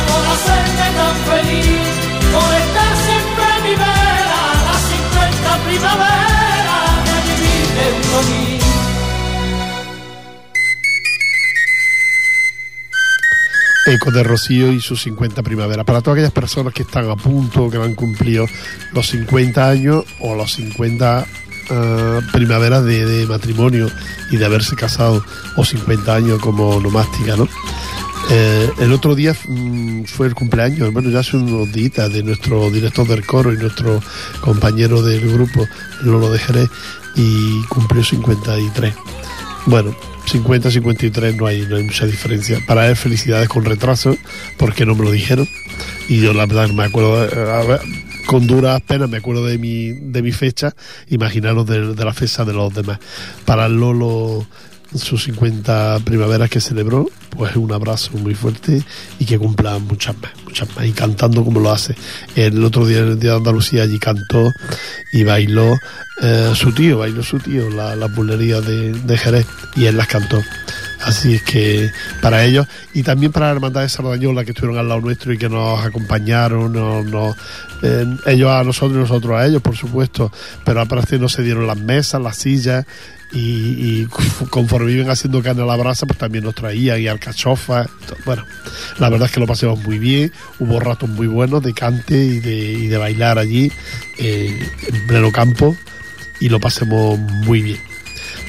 por 0.09 0.23
hacerme 0.33 0.88
tan 0.97 1.15
feliz, 1.29 1.89
por 2.33 2.49
estar 2.63 2.93
siempre 3.05 3.45
mi 3.63 3.75
vera, 3.75 4.41
las 4.67 4.81
50 4.81 5.63
primaveras 5.65 6.89
que 7.05 7.31
viviste 7.31 7.83
junto 7.93 8.17
a 8.17 8.21
mí. 8.23 8.59
Eco 13.85 14.11
de 14.11 14.23
Rocío 14.23 14.71
y 14.71 14.81
sus 14.81 15.01
50 15.01 15.41
primaveras. 15.41 15.85
Para 15.85 16.01
todas 16.01 16.17
aquellas 16.17 16.33
personas 16.33 16.73
que 16.73 16.83
están 16.83 17.09
a 17.09 17.15
punto, 17.15 17.69
que 17.69 17.77
han 17.77 17.95
cumplido 17.95 18.45
los 18.93 19.07
50 19.07 19.67
años 19.67 20.05
o 20.19 20.35
los 20.35 20.53
50 20.53 21.25
ah, 21.71 22.19
primaveras 22.31 22.83
de, 22.83 23.05
de 23.05 23.25
matrimonio 23.25 23.89
y 24.31 24.38
de 24.38 24.45
haberse 24.45 24.75
casado, 24.75 25.23
o 25.55 25.65
50 25.65 26.13
años 26.13 26.39
como 26.39 26.69
onomástica, 26.69 27.35
¿no? 27.35 27.47
Eh, 28.31 28.69
el 28.79 28.93
otro 28.93 29.15
día 29.15 29.33
mm, 29.48 30.03
fue 30.03 30.27
el 30.27 30.36
cumpleaños, 30.36 30.93
bueno, 30.93 31.09
ya 31.09 31.19
hace 31.19 31.36
unos 31.36 31.71
días 31.71 32.13
de 32.13 32.21
nuestro 32.21 32.69
director 32.69 33.07
del 33.07 33.25
coro 33.25 33.51
y 33.51 33.57
nuestro 33.57 34.01
compañero 34.41 35.01
del 35.01 35.31
grupo, 35.31 35.67
Lolo 36.03 36.29
de 36.31 36.38
Jerez, 36.38 36.69
y 37.15 37.63
cumplió 37.69 38.03
53. 38.03 38.93
Bueno, 39.65 39.95
50, 40.27 40.69
53 40.69 41.36
no 41.38 41.48
hay, 41.48 41.62
no 41.62 41.77
hay 41.77 41.83
mucha 41.83 42.05
diferencia. 42.05 42.59
Para 42.67 42.88
él 42.88 42.95
felicidades 42.95 43.50
con 43.50 43.65
retraso, 43.65 44.15
porque 44.57 44.86
no 44.86 44.93
me 44.93 45.05
lo 45.05 45.12
dijeron. 45.12 45.48
Y 46.07 46.21
yo 46.21 46.33
la 46.33 46.45
verdad 46.45 46.69
me 46.69 46.83
acuerdo, 46.83 47.25
eh, 47.25 47.79
con 48.27 48.45
duras 48.45 48.79
penas 48.81 49.09
me 49.09 49.17
acuerdo 49.17 49.45
de 49.45 49.57
mi, 49.57 49.91
de 49.91 50.21
mi 50.21 50.31
fecha, 50.31 50.75
imaginaros 51.07 51.65
de, 51.65 51.96
de 51.96 52.05
la 52.05 52.13
fecha 52.13 52.46
de 52.46 52.53
los 52.53 52.72
demás. 52.74 53.00
Para 53.46 53.68
Lolo 53.70 54.46
sus 54.95 55.23
50 55.25 55.99
primaveras 56.03 56.49
que 56.49 56.59
celebró, 56.59 57.09
pues 57.29 57.55
un 57.55 57.71
abrazo 57.71 58.11
muy 58.17 58.33
fuerte 58.33 58.83
y 59.19 59.25
que 59.25 59.37
cumpla 59.37 59.77
muchas 59.79 60.15
más, 60.19 60.31
muchas 60.43 60.75
más, 60.75 60.85
y 60.85 60.91
cantando 60.91 61.43
como 61.43 61.59
lo 61.59 61.71
hace. 61.71 61.95
El 62.35 62.63
otro 62.63 62.85
día, 62.85 62.99
el 62.99 63.19
Día 63.19 63.31
de 63.31 63.37
Andalucía, 63.37 63.83
allí 63.83 63.99
cantó 63.99 64.51
y 65.13 65.23
bailó 65.23 65.77
eh, 66.21 66.51
su 66.55 66.73
tío, 66.73 66.99
bailó 66.99 67.23
su 67.23 67.39
tío, 67.39 67.69
la, 67.69 67.95
la 67.95 68.07
de, 68.07 68.93
de 68.93 69.17
Jerez, 69.17 69.45
y 69.75 69.85
él 69.85 69.97
las 69.97 70.07
cantó. 70.07 70.41
Así 71.01 71.35
es 71.35 71.44
que 71.44 71.92
para 72.22 72.44
ellos 72.44 72.68
y 72.94 73.03
también 73.03 73.31
para 73.31 73.48
la 73.48 73.53
Hermandad 73.53 73.81
de 73.81 73.90
Sardañola 73.90 74.44
que 74.44 74.51
estuvieron 74.51 74.77
al 74.77 74.90
lado 74.90 75.01
nuestro 75.01 75.31
y 75.31 75.38
que 75.38 75.48
nos 75.48 75.83
acompañaron, 75.83 76.74
nos, 76.74 77.05
nos, 77.05 77.35
eh, 77.81 78.05
ellos 78.25 78.50
a 78.50 78.64
nosotros 78.64 78.98
y 78.98 79.01
nosotros 79.01 79.38
a 79.38 79.46
ellos, 79.46 79.62
por 79.62 79.77
supuesto, 79.77 80.31
pero 80.66 80.81
al 80.81 80.88
parecer 80.88 81.20
no 81.22 81.29
se 81.29 81.42
dieron 81.42 81.68
las 81.68 81.77
mesas, 81.77 82.22
las 82.22 82.38
sillas 82.38 82.85
y, 83.31 83.40
y 83.40 84.07
conforme 84.50 84.88
viven 84.88 85.09
haciendo 85.09 85.42
carne 85.42 85.64
a 85.64 85.66
la 85.66 85.77
brasa, 85.77 86.05
pues 86.05 86.20
también 86.20 86.44
nos 86.44 86.55
traían 86.55 87.00
y 87.00 87.07
alcachofas. 87.07 87.88
Bueno, 88.25 88.46
la 88.98 89.09
verdad 89.09 89.27
es 89.27 89.33
que 89.33 89.40
lo 89.40 89.48
pasamos 89.48 89.81
muy 89.83 90.00
bien, 90.00 90.33
hubo 90.59 90.79
ratos 90.79 91.09
muy 91.09 91.27
buenos 91.27 91.64
de 91.64 91.74
cante 91.74 92.18
y 92.18 92.40
de, 92.40 92.55
y 92.74 92.88
de 92.88 92.98
bailar 92.98 93.40
allí 93.40 93.72
eh, 94.18 94.68
en 94.88 95.07
pleno 95.07 95.31
campo 95.31 95.75
y 96.40 96.50
lo 96.50 96.59
pasemos 96.59 97.18
muy 97.20 97.62
bien. 97.62 97.79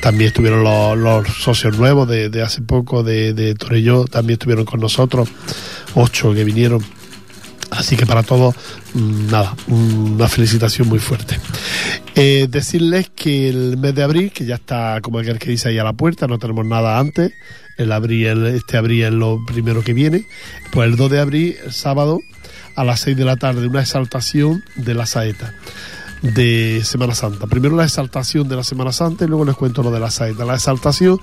También 0.00 0.28
estuvieron 0.28 0.64
los, 0.64 0.96
los 0.96 1.28
socios 1.28 1.78
nuevos 1.78 2.08
de, 2.08 2.30
de, 2.30 2.42
hace 2.42 2.62
poco 2.62 3.02
de, 3.02 3.34
de 3.34 3.54
Torelló, 3.54 4.06
también 4.06 4.34
estuvieron 4.34 4.64
con 4.64 4.80
nosotros, 4.80 5.28
ocho 5.94 6.32
que 6.32 6.44
vinieron. 6.44 6.82
Así 7.70 7.96
que 7.96 8.04
para 8.04 8.22
todos, 8.22 8.54
nada, 8.94 9.54
una 9.68 10.26
felicitación 10.26 10.88
muy 10.88 10.98
fuerte. 10.98 11.38
Eh, 12.16 12.48
decirles 12.50 13.10
que 13.14 13.48
el 13.48 13.76
mes 13.76 13.94
de 13.94 14.02
abril, 14.02 14.32
que 14.32 14.44
ya 14.44 14.56
está 14.56 15.00
como 15.00 15.20
el 15.20 15.38
que 15.38 15.50
dice 15.50 15.68
ahí 15.68 15.78
a 15.78 15.84
la 15.84 15.92
puerta, 15.92 16.26
no 16.26 16.38
tenemos 16.38 16.66
nada 16.66 16.98
antes, 16.98 17.32
el 17.78 17.92
abril, 17.92 18.46
este 18.46 18.76
abril 18.76 19.04
es 19.04 19.12
lo 19.12 19.38
primero 19.46 19.84
que 19.84 19.94
viene, 19.94 20.26
pues 20.72 20.90
el 20.90 20.96
2 20.96 21.10
de 21.10 21.20
abril, 21.20 21.56
el 21.64 21.72
sábado, 21.72 22.20
a 22.74 22.84
las 22.84 23.00
6 23.00 23.16
de 23.16 23.24
la 23.24 23.36
tarde, 23.36 23.66
una 23.66 23.82
exaltación 23.82 24.64
de 24.74 24.94
la 24.94 25.06
saeta 25.06 25.54
de 26.22 26.82
Semana 26.84 27.14
Santa. 27.14 27.46
Primero 27.46 27.76
la 27.76 27.84
exaltación 27.84 28.48
de 28.48 28.56
la 28.56 28.64
Semana 28.64 28.92
Santa 28.92 29.24
y 29.24 29.28
luego 29.28 29.44
les 29.44 29.56
cuento 29.56 29.82
lo 29.82 29.90
de 29.90 30.00
la 30.00 30.10
saeta. 30.10 30.44
La 30.44 30.54
exaltación 30.54 31.18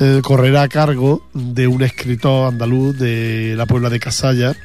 eh, 0.00 0.20
correrá 0.22 0.62
a 0.62 0.68
cargo 0.68 1.22
de 1.34 1.66
un 1.66 1.82
escritor 1.82 2.48
andaluz 2.48 2.98
de 2.98 3.54
la 3.56 3.66
Puebla 3.66 3.90
de 3.90 4.00
Casalla 4.00 4.56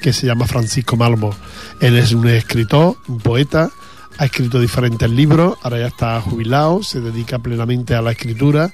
que 0.00 0.12
se 0.12 0.26
llama 0.26 0.46
Francisco 0.46 0.96
Malmo. 0.96 1.34
Él 1.80 1.96
es 1.96 2.12
un 2.12 2.28
escritor, 2.28 2.96
un 3.08 3.18
poeta, 3.18 3.70
ha 4.18 4.24
escrito 4.24 4.60
diferentes 4.60 5.10
libros, 5.10 5.58
ahora 5.62 5.78
ya 5.78 5.86
está 5.88 6.20
jubilado, 6.20 6.82
se 6.82 7.00
dedica 7.00 7.38
plenamente 7.38 7.94
a 7.94 8.02
la 8.02 8.12
escritura 8.12 8.72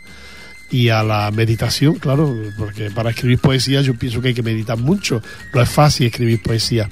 y 0.73 0.89
a 0.89 1.03
la 1.03 1.31
meditación, 1.31 1.97
claro, 1.97 2.35
porque 2.57 2.91
para 2.91 3.11
escribir 3.11 3.39
poesía 3.39 3.83
yo 3.83 3.95
pienso 3.95 4.23
que 4.23 4.29
hay 4.29 4.35
que 4.35 4.43
meditar 4.43 4.79
mucho, 4.79 5.23
no 5.53 5.61
es 5.61 5.69
fácil 5.69 6.07
escribir 6.07 6.43
poesía. 6.43 6.89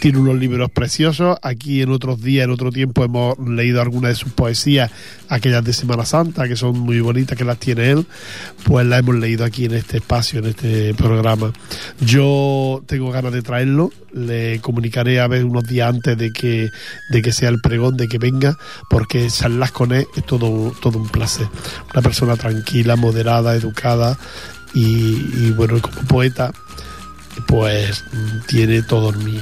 Tiene 0.00 0.18
unos 0.18 0.36
libros 0.36 0.70
preciosos, 0.70 1.36
aquí 1.42 1.82
en 1.82 1.90
otros 1.90 2.22
días, 2.22 2.44
en 2.44 2.52
otro 2.52 2.70
tiempo 2.70 3.04
hemos 3.04 3.36
leído 3.40 3.82
algunas 3.82 4.10
de 4.10 4.14
sus 4.14 4.32
poesías, 4.32 4.92
aquellas 5.28 5.64
de 5.64 5.72
Semana 5.72 6.04
Santa, 6.04 6.46
que 6.46 6.54
son 6.54 6.78
muy 6.78 7.00
bonitas, 7.00 7.36
que 7.36 7.44
las 7.44 7.58
tiene 7.58 7.90
él, 7.90 8.06
pues 8.64 8.86
las 8.86 9.00
hemos 9.00 9.16
leído 9.16 9.44
aquí 9.44 9.64
en 9.64 9.74
este 9.74 9.96
espacio, 9.96 10.38
en 10.38 10.46
este 10.46 10.94
programa. 10.94 11.52
Yo 12.00 12.84
tengo 12.86 13.10
ganas 13.10 13.32
de 13.32 13.42
traerlo, 13.42 13.90
le 14.12 14.60
comunicaré 14.60 15.18
a 15.18 15.26
ver 15.26 15.44
unos 15.44 15.64
días 15.64 15.88
antes 15.88 16.16
de 16.16 16.32
que, 16.32 16.70
de 17.10 17.22
que 17.22 17.32
sea 17.32 17.48
el 17.48 17.60
pregón, 17.60 17.96
de 17.96 18.06
que 18.06 18.18
venga, 18.18 18.56
porque 18.88 19.26
charlas 19.26 19.72
con 19.72 19.90
él 19.92 20.06
es 20.16 20.24
todo, 20.24 20.72
todo 20.80 20.98
un 20.98 21.08
placer. 21.08 21.48
Una 21.92 22.02
persona 22.02 22.36
tranquila, 22.36 22.94
educada 23.54 24.18
y, 24.72 25.50
bueno, 25.52 25.80
como 25.80 26.02
poeta, 26.02 26.52
pues 27.46 28.04
tiene 28.46 28.82
todo 28.82 29.12
mi, 29.12 29.40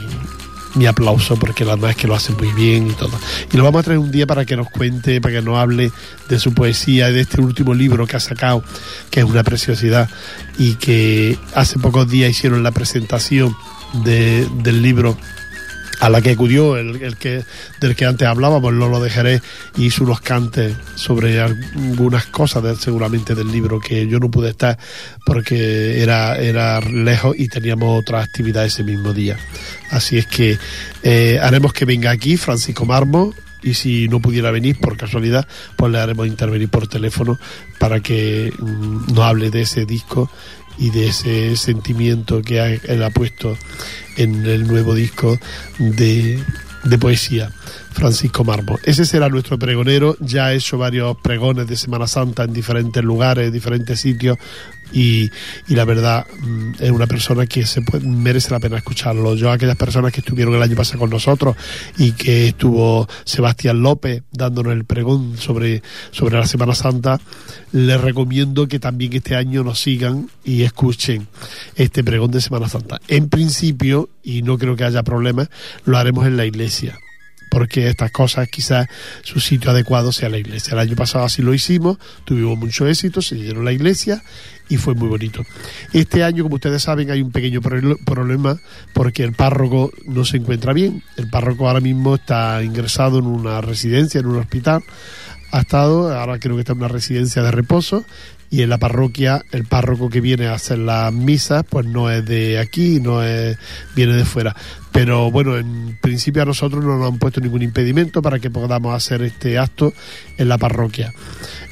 mi 0.75 0.87
aplauso 0.87 1.37
porque 1.37 1.65
la 1.65 1.75
verdad 1.75 1.91
es 1.91 1.97
que 1.97 2.07
lo 2.07 2.15
hace 2.15 2.33
muy 2.33 2.53
bien 2.53 2.89
y 2.89 2.93
todo. 2.93 3.13
Y 3.53 3.57
lo 3.57 3.65
vamos 3.65 3.81
a 3.81 3.83
traer 3.85 3.99
un 3.99 4.11
día 4.11 4.27
para 4.27 4.45
que 4.45 4.57
nos 4.57 4.69
cuente, 4.71 5.21
para 5.21 5.35
que 5.35 5.43
nos 5.43 5.59
hable 5.59 5.91
de 6.29 6.39
su 6.39 6.53
poesía 6.53 7.11
de 7.11 7.21
este 7.21 7.41
último 7.41 7.75
libro 7.75 8.07
que 8.07 8.17
ha 8.17 8.21
sacado, 8.21 8.63
que 9.11 9.21
es 9.21 9.27
una 9.27 9.43
preciosidad 9.43 10.09
y 10.59 10.75
que 10.75 11.39
hace 11.55 11.79
pocos 11.79 12.09
días 12.09 12.31
hicieron 12.31 12.63
la 12.63 12.71
presentación 12.73 13.55
de, 14.05 14.47
del 14.63 14.83
libro 14.83 15.17
a 16.03 16.11
la 16.11 16.21
que 16.21 16.31
acudió 16.31 16.77
el, 16.77 17.01
el, 17.01 17.17
que 17.17 17.45
del 17.81 17.95
que 17.95 18.07
antes 18.07 18.27
hablábamos, 18.27 18.73
Lolo 18.73 19.01
de 19.01 19.09
Jerez, 19.09 19.41
y 19.77 19.85
hizo 19.87 20.03
unos 20.03 20.21
cantes 20.21 20.75
sobre 20.97 21.41
algunas 21.41 22.27
cosas 22.27 22.77
seguramente 22.79 23.37
del 23.37 23.53
libro 23.53 23.79
que 23.79 24.09
yo 24.09 24.19
no 24.19 24.29
pude 24.29 24.51
estar 24.51 24.77
porque 25.25 26.03
era, 26.03 26.39
era 26.39 26.81
lejos 26.81 27.37
y 27.39 27.47
teníamos 27.47 28.01
otra 28.01 28.21
actividad 28.21 28.65
ese 28.65 28.83
mismo 28.83 29.13
día. 29.13 29.39
Así 29.91 30.19
es 30.19 30.27
que 30.27 30.59
eh, 31.05 31.39
haremos 31.41 31.73
que 31.73 31.85
venga 31.85 32.11
aquí 32.11 32.37
Francisco 32.37 32.85
Marmo, 32.85 33.33
y 33.63 33.75
si 33.75 34.09
no 34.09 34.19
pudiera 34.19 34.51
venir 34.51 34.81
por 34.81 34.97
casualidad, 34.97 35.47
pues 35.77 35.93
le 35.93 35.99
haremos 35.99 36.27
intervenir 36.27 36.69
por 36.69 36.89
teléfono 36.89 37.39
para 37.79 38.01
que 38.01 38.53
mm, 38.59 39.15
nos 39.15 39.21
hable 39.21 39.51
de 39.51 39.63
ese 39.63 39.87
disco 39.87 40.29
y 40.79 40.91
de 40.91 41.09
ese 41.09 41.57
sentimiento 41.57 42.43
que 42.43 42.81
él 42.85 43.03
ha 43.03 43.11
puesto 43.11 43.57
en 44.17 44.47
el 44.47 44.67
nuevo 44.67 44.95
disco 44.95 45.39
de, 45.79 46.43
de 46.85 46.99
poesía. 46.99 47.51
Francisco 47.93 48.43
Marmo. 48.43 48.79
Ese 48.85 49.05
será 49.05 49.29
nuestro 49.29 49.59
pregonero, 49.59 50.17
ya 50.19 50.47
ha 50.47 50.55
hecho 50.55 50.79
varios 50.79 51.17
pregones 51.19 51.67
de 51.67 51.77
Semana 51.77 52.07
Santa 52.07 52.45
en 52.45 52.53
diferentes 52.53 53.05
lugares, 53.05 53.47
en 53.47 53.53
diferentes 53.53 54.01
sitios, 54.01 54.39
y, 54.93 55.31
y 55.69 55.75
la 55.75 55.85
verdad 55.85 56.27
mm, 56.41 56.73
es 56.81 56.91
una 56.91 57.07
persona 57.07 57.47
que 57.47 57.67
se 57.67 57.83
merece 58.03 58.51
la 58.51 58.61
pena 58.61 58.77
escucharlo. 58.77 59.35
Yo 59.35 59.51
a 59.51 59.55
aquellas 59.55 59.77
personas 59.77 60.13
que 60.13 60.21
estuvieron 60.21 60.55
el 60.55 60.63
año 60.63 60.77
pasado 60.77 61.01
con 61.01 61.11
nosotros 61.11 61.57
y 61.99 62.13
que 62.13 62.49
estuvo 62.49 63.09
Sebastián 63.25 63.83
López 63.83 64.23
dándonos 64.31 64.73
el 64.73 64.85
pregón 64.85 65.37
sobre, 65.39 65.83
sobre 66.11 66.39
la 66.39 66.47
Semana 66.47 66.75
Santa, 66.75 67.21
les 67.73 68.01
recomiendo 68.01 68.69
que 68.69 68.79
también 68.79 69.13
este 69.13 69.37
año 69.37 69.65
nos 69.65 69.81
sigan 69.81 70.31
y 70.45 70.63
escuchen 70.63 71.27
este 71.77 72.05
pregón 72.05 72.31
de 72.31 72.41
Semana 72.41 72.69
Santa. 72.69 73.01
En 73.09 73.29
principio, 73.29 74.11
y 74.23 74.43
no 74.43 74.59
creo 74.59 74.77
que 74.77 74.85
haya 74.85 75.03
problemas, 75.03 75.49
lo 75.85 75.99
haremos 75.99 76.27
en 76.27 76.37
la 76.37 76.47
iglesia 76.47 76.99
porque 77.53 77.87
estas 77.87 78.11
cosas 78.11 78.49
quizás 78.49 78.89
su 79.23 79.39
sitio 79.39 79.73
adecuado 79.73 80.11
sea 80.11 80.31
la 80.31 80.39
iglesia. 80.39 80.73
El 80.73 80.79
año 80.79 80.97
pasado 80.97 81.27
así 81.27 81.43
lo 81.43 81.53
hicimos, 81.53 81.99
tuvimos 82.25 82.57
mucho 82.57 82.89
éxito, 82.89 83.21
se 83.21 83.37
llenó 83.37 83.63
la 83.63 83.73
iglesia 83.73 84.23
y 84.71 84.79
fue 84.79 84.95
muy 84.95 85.09
bonito. 85.09 85.45
Este 85.93 86.25
año, 86.25 86.45
como 86.45 86.55
ustedes 86.55 86.83
saben, 86.83 87.11
hay 87.11 87.21
un 87.21 87.31
pequeño 87.31 87.61
problema 87.61 88.59
porque 88.95 89.23
el 89.23 89.35
párroco 89.35 89.93
no 90.07 90.25
se 90.25 90.39
encuentra 90.39 90.73
bien. 90.73 91.03
El 91.19 91.29
párroco 91.29 91.69
ahora 91.69 91.81
mismo 91.81 92.15
está 92.15 92.63
ingresado 92.63 93.19
en 93.19 93.27
una 93.27 93.61
residencia, 93.61 94.21
en 94.21 94.29
un 94.29 94.39
hospital. 94.39 94.83
Ha 95.51 95.61
estado, 95.61 96.19
ahora 96.19 96.39
creo 96.39 96.55
que 96.55 96.61
está 96.61 96.73
en 96.73 96.79
una 96.79 96.89
residencia 96.89 97.43
de 97.43 97.51
reposo 97.51 98.07
y 98.49 98.63
en 98.63 98.71
la 98.71 98.79
parroquia 98.79 99.45
el 99.51 99.65
párroco 99.65 100.09
que 100.09 100.23
viene 100.23 100.47
a 100.47 100.55
hacer 100.55 100.79
las 100.79 101.13
misas 101.13 101.65
pues 101.69 101.87
no 101.87 102.11
es 102.11 102.25
de 102.25 102.59
aquí, 102.59 102.99
no 103.01 103.23
es 103.23 103.59
viene 103.95 104.15
de 104.15 104.25
fuera. 104.25 104.57
Pero 104.93 105.31
bueno, 105.31 105.57
en 105.57 105.99
principio 106.01 106.43
a 106.43 106.47
nosotros 106.47 106.85
no 106.85 106.99
nos 106.99 107.11
han 107.11 107.19
puesto 107.19 107.41
ningún 107.41 107.63
impedimento 107.63 108.21
para 108.21 108.39
que 108.39 108.51
podamos 108.51 108.95
hacer 108.95 109.23
este 109.23 109.59
acto 109.59 109.93
en 110.37 110.49
la 110.49 110.59
parroquia. 110.59 111.13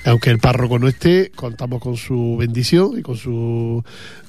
Aunque 0.06 0.30
el 0.30 0.38
párroco 0.38 0.78
no 0.78 0.88
esté, 0.88 1.30
contamos 1.34 1.82
con 1.82 1.96
su 1.96 2.36
bendición 2.38 2.98
y 2.98 3.02
con 3.02 3.16
su 3.16 3.84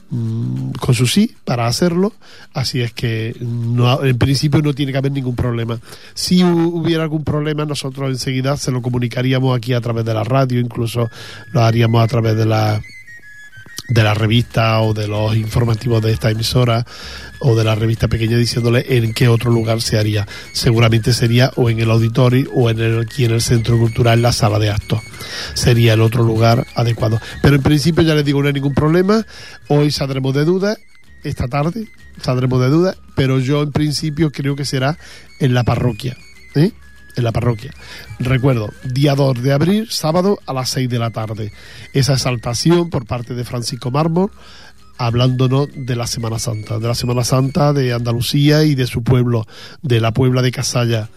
mm, 0.09 0.71
con 0.71 0.93
su 0.93 1.07
sí 1.07 1.33
para 1.45 1.67
hacerlo, 1.67 2.11
así 2.53 2.81
es 2.81 2.91
que 2.91 3.33
no, 3.39 4.03
en 4.03 4.17
principio 4.17 4.61
no 4.61 4.73
tiene 4.73 4.91
que 4.91 4.97
haber 4.97 5.13
ningún 5.13 5.37
problema. 5.37 5.79
Si 6.13 6.43
hubiera 6.43 7.03
algún 7.03 7.23
problema, 7.23 7.65
nosotros 7.65 8.09
enseguida 8.09 8.57
se 8.57 8.71
lo 8.71 8.81
comunicaríamos 8.81 9.55
aquí 9.55 9.73
a 9.73 9.79
través 9.79 10.03
de 10.03 10.13
la 10.13 10.25
radio, 10.25 10.59
incluso 10.59 11.09
lo 11.53 11.61
haríamos 11.61 12.03
a 12.03 12.07
través 12.07 12.35
de 12.35 12.45
la 12.45 12.81
de 13.91 14.03
la 14.03 14.13
revista 14.13 14.79
o 14.79 14.93
de 14.93 15.07
los 15.07 15.35
informativos 15.35 16.01
de 16.01 16.13
esta 16.13 16.31
emisora 16.31 16.85
o 17.39 17.55
de 17.55 17.65
la 17.65 17.75
revista 17.75 18.07
pequeña 18.07 18.37
diciéndole 18.37 18.85
en 18.87 19.13
qué 19.13 19.27
otro 19.27 19.51
lugar 19.51 19.81
se 19.81 19.97
haría. 19.97 20.25
Seguramente 20.53 21.11
sería 21.11 21.51
o 21.57 21.69
en 21.69 21.79
el 21.79 21.91
auditorio 21.91 22.49
o 22.53 22.69
en 22.69 22.79
el, 22.79 23.01
aquí 23.01 23.25
en 23.25 23.31
el 23.31 23.41
centro 23.41 23.77
cultural, 23.77 24.21
la 24.21 24.31
sala 24.31 24.59
de 24.59 24.69
actos. 24.69 25.01
Sería 25.55 25.93
el 25.93 26.01
otro 26.01 26.23
lugar 26.23 26.65
adecuado. 26.75 27.19
Pero 27.41 27.55
en 27.55 27.63
principio 27.63 28.03
ya 28.03 28.15
les 28.15 28.23
digo, 28.23 28.41
no 28.41 28.47
hay 28.47 28.53
ningún 28.53 28.73
problema. 28.73 29.25
Hoy 29.67 29.91
saldremos 29.91 30.33
de 30.33 30.45
dudas, 30.45 30.77
esta 31.23 31.47
tarde 31.49 31.87
saldremos 32.21 32.61
de 32.61 32.69
dudas, 32.69 32.97
pero 33.15 33.39
yo 33.39 33.61
en 33.61 33.71
principio 33.73 34.31
creo 34.31 34.55
que 34.55 34.63
será 34.63 34.97
en 35.39 35.53
la 35.53 35.63
parroquia. 35.63 36.15
¿eh? 36.55 36.71
En 37.15 37.23
la 37.23 37.31
parroquia. 37.31 37.73
Recuerdo, 38.19 38.71
día 38.83 39.15
2 39.15 39.41
de 39.41 39.53
abril, 39.53 39.87
sábado 39.89 40.39
a 40.45 40.53
las 40.53 40.69
6 40.69 40.89
de 40.89 40.99
la 40.99 41.11
tarde. 41.11 41.51
Esa 41.93 42.13
exaltación 42.13 42.89
por 42.89 43.05
parte 43.05 43.33
de 43.33 43.43
Francisco 43.43 43.91
Mármol, 43.91 44.31
hablándonos 44.97 45.69
de 45.73 45.95
la 45.95 46.07
Semana 46.07 46.39
Santa, 46.39 46.79
de 46.79 46.87
la 46.87 46.95
Semana 46.95 47.23
Santa 47.23 47.73
de 47.73 47.93
Andalucía 47.93 48.63
y 48.63 48.75
de 48.75 48.87
su 48.87 49.03
pueblo, 49.03 49.47
de 49.81 49.99
la 49.99 50.11
Puebla 50.11 50.41
de 50.41 50.51
Casalla. 50.51 51.09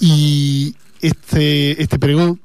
Y 0.00 0.74
este, 1.00 1.80
este 1.80 1.98
pregón, 1.98 2.40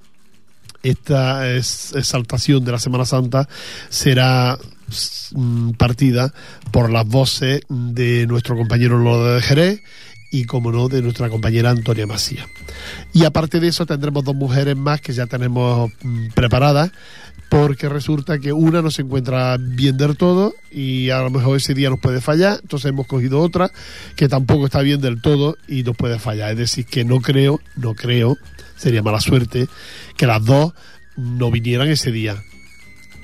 esta 0.84 1.52
exaltación 1.56 2.64
de 2.64 2.72
la 2.72 2.80
Semana 2.80 3.06
Santa 3.06 3.48
será 3.90 4.58
mm, 5.34 5.72
partida 5.72 6.34
por 6.72 6.92
las 6.92 7.08
voces 7.08 7.62
de 7.70 8.28
nuestro 8.28 8.56
compañero 8.56 9.00
Lola 9.00 9.36
de 9.36 9.42
Jerez 9.42 9.82
y, 10.32 10.46
como 10.46 10.72
no, 10.72 10.88
de 10.88 11.02
nuestra 11.02 11.30
compañera 11.30 11.70
Antonia 11.70 12.08
Masía. 12.08 12.48
Y 13.14 13.26
aparte 13.26 13.60
de 13.60 13.68
eso, 13.68 13.86
tendremos 13.86 14.24
dos 14.24 14.34
mujeres 14.34 14.78
más 14.78 15.02
que 15.02 15.12
ya 15.12 15.28
tenemos 15.28 15.92
mm, 16.02 16.30
preparadas, 16.30 16.92
porque 17.50 17.90
resulta 17.90 18.40
que 18.40 18.54
una 18.54 18.82
no 18.82 18.90
se 18.92 19.02
encuentra 19.02 19.58
bien 19.60 19.98
del 19.98 20.16
todo 20.16 20.56
y 20.72 21.10
a 21.10 21.22
lo 21.22 21.30
mejor 21.30 21.58
ese 21.58 21.74
día 21.74 21.90
nos 21.90 22.00
puede 22.00 22.22
fallar, 22.22 22.60
entonces 22.62 22.90
hemos 22.90 23.08
cogido 23.08 23.42
otra 23.42 23.70
que 24.16 24.30
tampoco 24.30 24.68
está 24.68 24.82
bien 24.82 25.02
del 25.02 25.22
todo 25.22 25.58
y 25.68 25.84
nos 25.84 25.98
puede 25.98 26.18
fallar. 26.18 26.52
Es 26.52 26.58
decir, 26.58 26.86
que 26.86 27.04
no 27.04 27.20
creo, 27.20 27.60
no 27.76 27.94
creo, 27.94 28.38
sería 28.78 29.04
mala 29.04 29.20
suerte, 29.20 29.68
que 30.16 30.28
las 30.28 30.46
dos 30.46 30.72
no 31.18 31.52
vinieran 31.52 31.90
ese 31.90 32.14
día. 32.14 32.42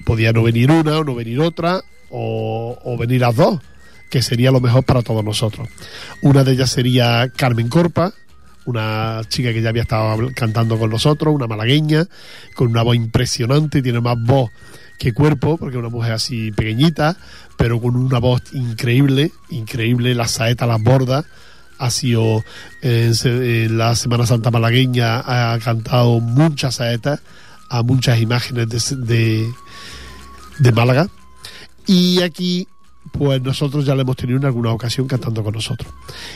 Podía 0.05 0.33
no 0.33 0.43
venir 0.43 0.71
una 0.71 0.97
o 0.97 1.05
no 1.05 1.15
venir 1.15 1.39
otra, 1.39 1.81
o, 2.09 2.77
o 2.83 2.97
venir 2.97 3.21
las 3.21 3.35
dos 3.35 3.61
que 4.09 4.21
sería 4.21 4.51
lo 4.51 4.61
mejor 4.61 4.83
para 4.83 5.01
todos 5.01 5.23
nosotros. 5.23 5.67
Una 6.21 6.43
de 6.43 6.53
ellas 6.53 6.71
sería 6.71 7.29
Carmen 7.35 7.69
Corpa, 7.69 8.13
una 8.65 9.21
chica 9.29 9.53
que 9.53 9.61
ya 9.61 9.69
había 9.69 9.83
estado 9.83 10.29
cantando 10.35 10.77
con 10.77 10.89
nosotros, 10.89 11.33
una 11.33 11.47
malagueña, 11.47 12.05
con 12.55 12.67
una 12.67 12.83
voz 12.83 12.95
impresionante, 12.95 13.81
tiene 13.81 14.01
más 14.01 14.17
voz 14.19 14.51
que 14.97 15.13
cuerpo, 15.13 15.57
porque 15.57 15.77
es 15.77 15.79
una 15.79 15.89
mujer 15.89 16.13
así 16.13 16.51
pequeñita, 16.51 17.17
pero 17.55 17.79
con 17.79 17.95
una 17.95 18.19
voz 18.19 18.41
increíble, 18.53 19.31
increíble, 19.49 20.15
las 20.15 20.31
saetas 20.31 20.67
las 20.67 20.81
bordas. 20.81 21.25
Ha 21.79 21.91
sido 21.91 22.43
en, 22.81 23.77
la 23.77 23.95
Semana 23.95 24.25
Santa 24.25 24.49
malagueña, 24.49 25.19
ha 25.19 25.59
cantado 25.59 26.19
muchas 26.19 26.75
saetas 26.75 27.21
a 27.69 27.83
muchas 27.83 28.19
imágenes 28.19 28.95
de, 28.97 29.47
de 30.57 30.71
Málaga. 30.71 31.07
Y 31.85 32.21
aquí 32.21 32.67
pues 33.11 33.41
nosotros 33.41 33.85
ya 33.85 33.95
le 33.95 34.01
hemos 34.01 34.15
tenido 34.15 34.39
en 34.39 34.45
alguna 34.45 34.71
ocasión 34.71 35.07
cantando 35.07 35.43
con 35.43 35.53
nosotros. 35.53 35.91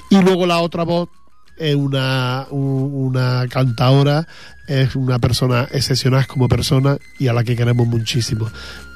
Y 0.10 0.22
luego 0.22 0.46
la 0.46 0.60
otra 0.60 0.84
voz 0.84 1.10
es 1.58 1.76
una, 1.76 2.48
una 2.50 3.48
cantadora, 3.50 4.28
es 4.68 4.96
una 4.96 5.20
persona 5.20 5.68
excepcional 5.72 6.26
como 6.28 6.48
persona 6.48 6.98
y 7.20 7.28
a 7.28 7.34
la 7.34 7.44
que 7.44 7.56
queremos 7.56 7.88
muchísimo, 7.88 8.50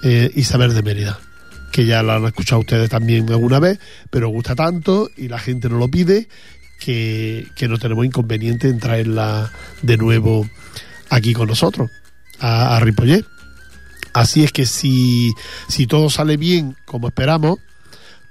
eh, 0.04 0.32
Isabel 0.36 0.74
de 0.74 0.82
Mérida, 0.82 1.20
que 1.72 1.86
ya 1.86 2.02
la 2.02 2.16
han 2.16 2.26
escuchado 2.26 2.62
ustedes 2.62 2.90
también 2.90 3.30
alguna 3.30 3.60
vez, 3.60 3.80
pero 4.10 4.30
gusta 4.30 4.56
tanto 4.56 5.10
y 5.16 5.28
la 5.28 5.38
gente 5.38 5.70
nos 5.70 5.80
lo 5.80 5.90
pide 5.90 6.28
que, 6.80 7.48
no 7.70 7.78
tenemos 7.78 8.06
inconveniente 8.06 8.68
en 8.68 8.80
traerla 8.80 9.52
de 9.82 9.98
nuevo 9.98 10.50
aquí 11.10 11.34
con 11.34 11.48
nosotros, 11.48 11.92
a, 12.40 12.76
a. 12.76 13.35
Así 14.15 14.45
es 14.45 14.54
que 14.54 14.65
si, 14.65 15.36
si 15.67 15.88
todo 15.88 16.10
sale 16.10 16.38
bien 16.38 16.78
como 16.86 17.10
esperamos, 17.10 17.60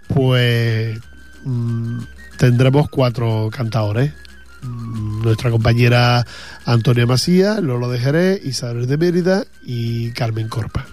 pues 0.08 0.98
mm, 1.44 1.98
tendremos 2.38 2.88
cuatro 2.88 3.50
cantadores. 3.52 4.14
Mm, 4.62 5.20
nuestra 5.20 5.50
compañera 5.50 6.26
Antonia 6.64 7.04
Macías, 7.04 7.62
Lolo 7.62 7.90
de 7.90 8.00
Jerez, 8.00 8.40
Isabel 8.46 8.86
de 8.86 8.96
Mérida 8.96 9.44
y 9.62 10.10
Carmen 10.12 10.48
Corpa. 10.48 10.86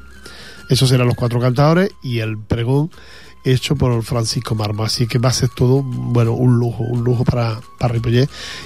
Esos 0.68 0.90
serán 0.90 1.08
los 1.08 1.16
cuatro 1.16 1.40
cantadores 1.40 1.92
y 2.04 2.20
el 2.20 2.38
pregón 2.38 2.92
hecho 3.46 3.78
por 3.78 4.04
Francisco 4.04 4.56
Marmo. 4.56 4.84
Así 4.84 5.08
que 5.08 5.20
va 5.20 5.30
a 5.30 5.34
ser 5.34 5.48
todo, 5.56 5.84
bueno, 5.84 6.34
un 6.34 6.60
lujo, 6.60 6.84
un 6.84 7.06
lujo 7.06 7.24
para, 7.24 7.62
para 7.80 7.96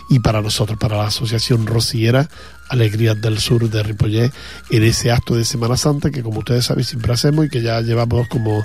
y 0.09 0.19
para 0.21 0.41
nosotros, 0.41 0.79
para 0.79 0.97
la 0.97 1.05
Asociación 1.05 1.67
Rociera 1.67 2.27
Alegrías 2.69 3.19
del 3.21 3.39
Sur 3.39 3.69
de 3.69 3.83
Ripollet, 3.83 4.31
en 4.69 4.83
ese 4.83 5.11
acto 5.11 5.35
de 5.35 5.45
Semana 5.45 5.77
Santa 5.77 6.11
que, 6.11 6.23
como 6.23 6.39
ustedes 6.39 6.65
saben, 6.65 6.83
siempre 6.83 7.13
hacemos 7.13 7.45
y 7.45 7.49
que 7.49 7.61
ya 7.61 7.81
llevamos 7.81 8.27
como, 8.27 8.63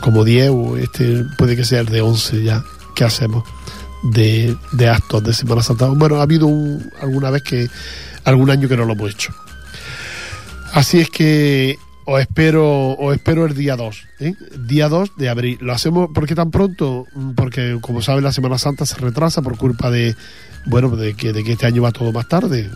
como 0.00 0.24
10 0.24 0.50
o 0.50 0.76
este 0.76 1.24
puede 1.38 1.56
que 1.56 1.64
sea 1.64 1.80
el 1.80 1.86
de 1.86 2.00
11 2.00 2.42
ya 2.42 2.64
que 2.94 3.04
hacemos 3.04 3.44
de, 4.02 4.56
de 4.72 4.88
actos 4.88 5.22
de 5.22 5.32
Semana 5.32 5.62
Santa. 5.62 5.86
Bueno, 5.86 6.16
ha 6.16 6.22
habido 6.22 6.48
alguna 7.00 7.30
vez 7.30 7.42
que, 7.42 7.68
algún 8.24 8.50
año 8.50 8.68
que 8.68 8.76
no 8.76 8.84
lo 8.84 8.92
hemos 8.92 9.10
hecho. 9.10 9.32
Así 10.72 11.00
es 11.00 11.10
que 11.10 11.78
os 12.04 12.20
espero, 12.20 12.92
os 12.92 13.14
espero 13.14 13.46
el 13.46 13.54
día 13.54 13.76
2, 13.76 14.02
¿eh? 14.20 14.34
día 14.58 14.88
2 14.88 15.16
de 15.16 15.28
abril. 15.28 15.58
Lo 15.60 15.72
hacemos 15.72 16.10
porque 16.12 16.34
tan 16.34 16.50
pronto, 16.50 17.06
mm, 17.14 17.30
porque 17.32 17.78
como 17.80 18.02
saben 18.02 18.24
la 18.24 18.32
Semana 18.32 18.58
Santa 18.58 18.86
se 18.86 18.96
retrasa 18.96 19.42
por 19.42 19.56
culpa 19.56 19.90
de, 19.90 20.16
bueno, 20.66 20.90
de 20.96 21.14
que, 21.14 21.32
de 21.32 21.44
que 21.44 21.52
este 21.52 21.66
año 21.66 21.82
va 21.82 21.92
todo 21.92 22.12
más 22.12 22.28
tarde. 22.28 22.70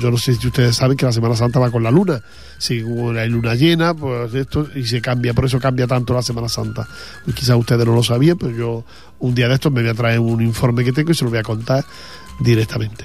Yo 0.00 0.10
no 0.10 0.18
sé 0.18 0.34
si 0.34 0.46
ustedes 0.46 0.76
saben 0.76 0.96
que 0.96 1.06
la 1.06 1.12
Semana 1.12 1.36
Santa 1.36 1.60
va 1.60 1.70
con 1.70 1.82
la 1.82 1.90
luna. 1.90 2.22
Si 2.58 2.74
hay 2.80 3.28
luna 3.28 3.54
llena, 3.54 3.94
pues 3.94 4.34
esto, 4.34 4.68
y 4.74 4.84
se 4.84 5.00
cambia, 5.00 5.34
por 5.34 5.44
eso 5.44 5.60
cambia 5.60 5.86
tanto 5.86 6.14
la 6.14 6.22
Semana 6.22 6.48
Santa. 6.48 6.86
Y 7.26 7.32
quizás 7.32 7.56
ustedes 7.56 7.86
no 7.86 7.94
lo 7.94 8.02
sabían, 8.02 8.38
pero 8.38 8.52
yo 8.52 8.84
un 9.20 9.34
día 9.34 9.48
de 9.48 9.54
estos 9.54 9.72
me 9.72 9.82
voy 9.82 9.90
a 9.90 9.94
traer 9.94 10.18
un 10.18 10.42
informe 10.42 10.84
que 10.84 10.92
tengo 10.92 11.12
y 11.12 11.14
se 11.14 11.24
lo 11.24 11.30
voy 11.30 11.38
a 11.38 11.44
contar 11.44 11.84
directamente. 12.40 13.04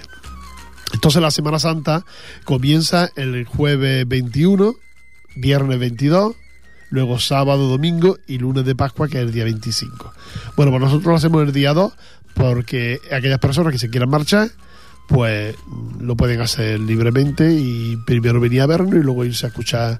Entonces 0.93 1.21
la 1.21 1.31
Semana 1.31 1.59
Santa 1.59 2.05
comienza 2.45 3.09
el 3.15 3.45
jueves 3.45 4.07
21, 4.07 4.75
viernes 5.37 5.79
22, 5.79 6.35
luego 6.89 7.19
sábado, 7.19 7.67
domingo 7.67 8.17
y 8.27 8.37
lunes 8.37 8.65
de 8.65 8.75
Pascua, 8.75 9.07
que 9.07 9.17
es 9.17 9.23
el 9.23 9.31
día 9.31 9.43
25. 9.43 10.13
Bueno, 10.55 10.71
pues 10.71 10.81
nosotros 10.81 11.05
lo 11.05 11.15
hacemos 11.15 11.43
el 11.43 11.53
día 11.53 11.73
2 11.73 11.93
porque 12.33 12.99
aquellas 13.11 13.39
personas 13.39 13.73
que 13.73 13.79
se 13.79 13.89
quieran 13.89 14.09
marchar, 14.09 14.49
pues 15.07 15.55
lo 15.99 16.15
pueden 16.15 16.41
hacer 16.41 16.79
libremente 16.79 17.53
y 17.53 17.97
primero 18.05 18.39
venir 18.39 18.61
a 18.61 18.67
vernos 18.67 18.95
y 18.95 19.03
luego 19.03 19.25
irse 19.25 19.45
a 19.45 19.49
escuchar 19.49 19.99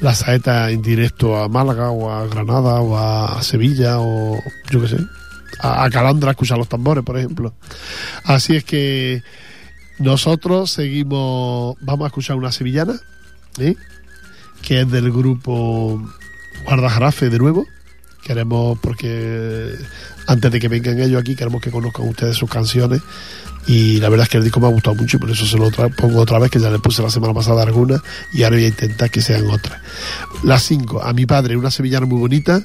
la 0.00 0.14
saeta 0.14 0.70
en 0.70 0.82
directo 0.82 1.36
a 1.36 1.48
Málaga 1.48 1.90
o 1.90 2.10
a 2.10 2.26
Granada 2.26 2.80
o 2.80 2.96
a 2.98 3.42
Sevilla 3.42 4.00
o 4.00 4.38
yo 4.70 4.80
qué 4.80 4.88
sé, 4.88 4.98
a, 5.60 5.84
a 5.84 5.90
Calandra 5.90 6.30
a 6.30 6.32
escuchar 6.32 6.58
los 6.58 6.68
tambores, 6.68 7.04
por 7.04 7.16
ejemplo. 7.16 7.54
Así 8.24 8.56
es 8.56 8.64
que 8.64 9.22
nosotros 9.98 10.70
seguimos, 10.70 11.76
vamos 11.80 12.04
a 12.04 12.08
escuchar 12.08 12.36
una 12.36 12.52
sevillana, 12.52 13.00
¿eh? 13.58 13.74
Que 14.68 14.82
es 14.82 14.90
del 14.90 15.10
grupo 15.10 15.98
Guardajarafe 16.66 17.30
de 17.30 17.38
nuevo. 17.38 17.66
Queremos, 18.22 18.78
porque 18.80 19.74
antes 20.26 20.52
de 20.52 20.60
que 20.60 20.68
vengan 20.68 21.00
ellos 21.00 21.18
aquí, 21.18 21.34
queremos 21.34 21.62
que 21.62 21.70
conozcan 21.70 22.06
ustedes 22.06 22.36
sus 22.36 22.50
canciones. 22.50 23.00
Y 23.66 23.98
la 23.98 24.10
verdad 24.10 24.24
es 24.24 24.28
que 24.28 24.36
el 24.36 24.44
disco 24.44 24.60
me 24.60 24.66
ha 24.66 24.70
gustado 24.70 24.94
mucho 24.94 25.16
y 25.16 25.20
por 25.20 25.30
eso 25.30 25.46
se 25.46 25.56
lo 25.56 25.70
pongo 25.96 26.20
otra 26.20 26.38
vez, 26.38 26.50
que 26.50 26.60
ya 26.60 26.68
le 26.70 26.80
puse 26.80 27.02
la 27.02 27.08
semana 27.08 27.32
pasada 27.32 27.62
algunas 27.62 28.02
y 28.34 28.42
ahora 28.42 28.56
voy 28.56 28.66
a 28.66 28.68
intentar 28.68 29.10
que 29.10 29.22
sean 29.22 29.48
otras. 29.48 29.80
Las 30.44 30.64
cinco, 30.64 31.02
a 31.02 31.14
mi 31.14 31.24
padre, 31.24 31.56
una 31.56 31.70
sevillana 31.70 32.04
muy 32.04 32.18
bonita, 32.18 32.62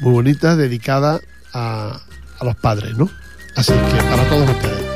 muy 0.00 0.12
bonita, 0.12 0.54
dedicada 0.54 1.18
a, 1.54 1.98
a 2.40 2.44
los 2.44 2.56
padres, 2.56 2.94
¿no? 2.94 3.08
Así 3.56 3.72
que 3.72 4.02
para 4.02 4.28
todos 4.28 4.50
ustedes. 4.50 4.87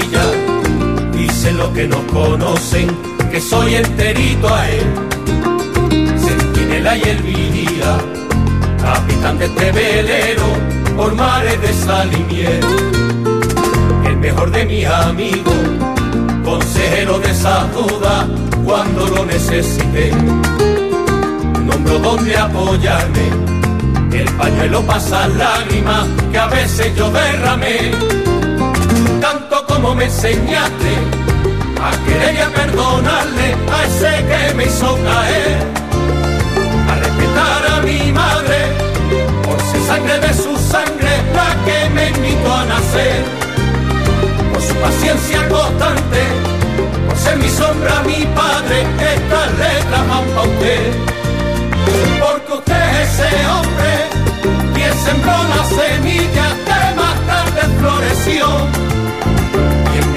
Palota 0.00 0.12
la 0.12 0.24
astilla. 0.24 1.10
Dicen 1.12 1.56
los 1.56 1.68
que 1.70 1.86
nos 1.86 2.00
conocen 2.12 2.88
que 3.30 3.40
soy 3.40 3.74
enterito 3.76 4.52
a 4.52 4.68
él. 4.68 4.94
Centinela 6.18 6.96
y 6.96 7.02
el 7.02 7.18
vigía, 7.18 7.98
capitán 8.80 9.38
de 9.38 9.46
este 9.46 9.72
velero 9.72 10.46
por 10.96 11.14
mares 11.14 11.60
de 11.60 11.72
sal 11.72 12.10
y. 12.30 12.44
El 14.06 14.16
mejor 14.18 14.50
de 14.50 14.64
mis 14.64 14.86
amigos, 14.86 15.54
consejero 16.44 17.18
de 17.18 17.30
esa 17.30 17.66
duda 17.68 18.26
cuando 18.64 19.06
lo 19.06 19.24
necesité. 19.24 20.12
Nombro 21.64 21.98
donde 21.98 22.36
apoyarme, 22.36 23.28
el 24.12 24.30
pañuelo 24.32 24.82
pasa 24.82 25.28
lágrimas 25.28 26.06
que 26.30 26.38
a 26.38 26.46
veces 26.46 26.94
yo 26.96 27.10
derramé 27.10 28.33
como 29.84 29.96
me 29.96 30.04
enseñaste 30.06 30.92
a 31.78 31.90
querer 32.06 32.34
y 32.34 32.38
a 32.38 32.48
perdonarle 32.48 33.54
a 33.70 33.84
ese 33.84 34.24
que 34.28 34.54
me 34.54 34.64
hizo 34.64 34.96
caer, 35.04 35.58
a 36.90 36.94
respetar 37.04 37.62
a 37.70 37.80
mi 37.82 38.10
madre 38.10 38.58
por 39.44 39.60
ser 39.60 39.82
sangre 39.82 40.18
de 40.20 40.32
su 40.32 40.56
sangre 40.56 41.10
la 41.34 41.50
que 41.66 41.90
me 41.90 42.08
invitó 42.08 42.54
a 42.54 42.64
nacer, 42.64 43.24
por 44.52 44.62
su 44.62 44.74
paciencia 44.76 45.48
constante, 45.48 46.22
por 47.06 47.18
ser 47.18 47.36
mi 47.36 47.48
sombra, 47.50 48.02
mi 48.06 48.24
padre, 48.40 48.86
estas 49.16 49.48
letras 49.58 50.08
van 50.08 50.24
pa' 50.34 50.42
usted, 50.44 50.92
porque 52.22 52.52
usted 52.54 53.02
es 53.02 53.20
ese 53.20 53.46
hombre 53.52 53.92
quien 54.74 54.94
sembró 55.04 55.36
la 55.54 55.62
semilla 55.78 56.46
que 56.64 56.94
más 56.96 57.16
tarde 57.26 57.60
floreció 57.80 58.84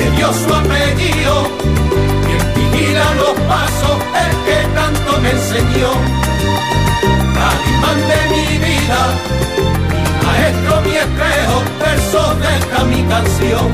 quien 0.07 0.11
me 0.11 0.17
dio 0.17 0.33
su 0.33 0.53
apellido, 0.53 1.47
quien 2.25 2.71
vigila 2.71 3.13
los 3.15 3.39
pasos, 3.47 3.97
el 4.23 4.31
que 4.45 4.67
tanto 4.75 5.21
me 5.21 5.29
enseñó. 5.31 5.91
Calimán 7.35 7.99
de 8.09 8.35
mi 8.35 8.57
vida, 8.57 9.01
mi 9.89 10.25
maestro, 10.25 10.81
mi 10.81 10.95
espejo, 10.95 11.63
verso 11.79 12.35
de 12.35 12.57
esta 12.57 12.83
mi 12.85 13.03
canción. 13.03 13.67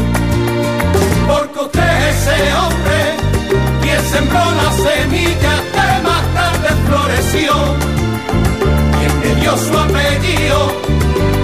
Porque 1.28 1.60
usted 1.60 2.10
es 2.10 2.28
ese 2.28 2.54
hombre, 2.56 3.00
quien 3.82 4.02
sembró 4.12 4.44
la 4.52 4.72
semilla 4.72 5.54
que 5.74 6.02
más 6.04 6.24
tarde 6.34 6.70
floreció. 6.88 7.54
Quien 8.98 9.20
me 9.20 9.42
dio 9.42 9.58
su 9.58 9.78
apellido, 9.78 10.72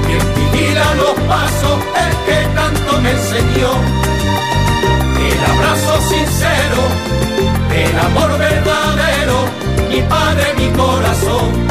quien 0.06 0.34
vigila 0.36 0.94
los 0.96 1.16
pasos, 1.28 1.80
el 2.04 2.14
que 2.26 2.56
tanto 2.56 3.02
me 3.02 3.12
enseñó 3.12 4.10
abrazo 5.70 6.02
sincero, 6.02 6.82
el 7.74 8.00
amor 8.00 8.38
verdadero, 8.40 9.46
mi 9.90 10.02
padre, 10.02 10.54
mi 10.58 10.70
corazón. 10.70 11.70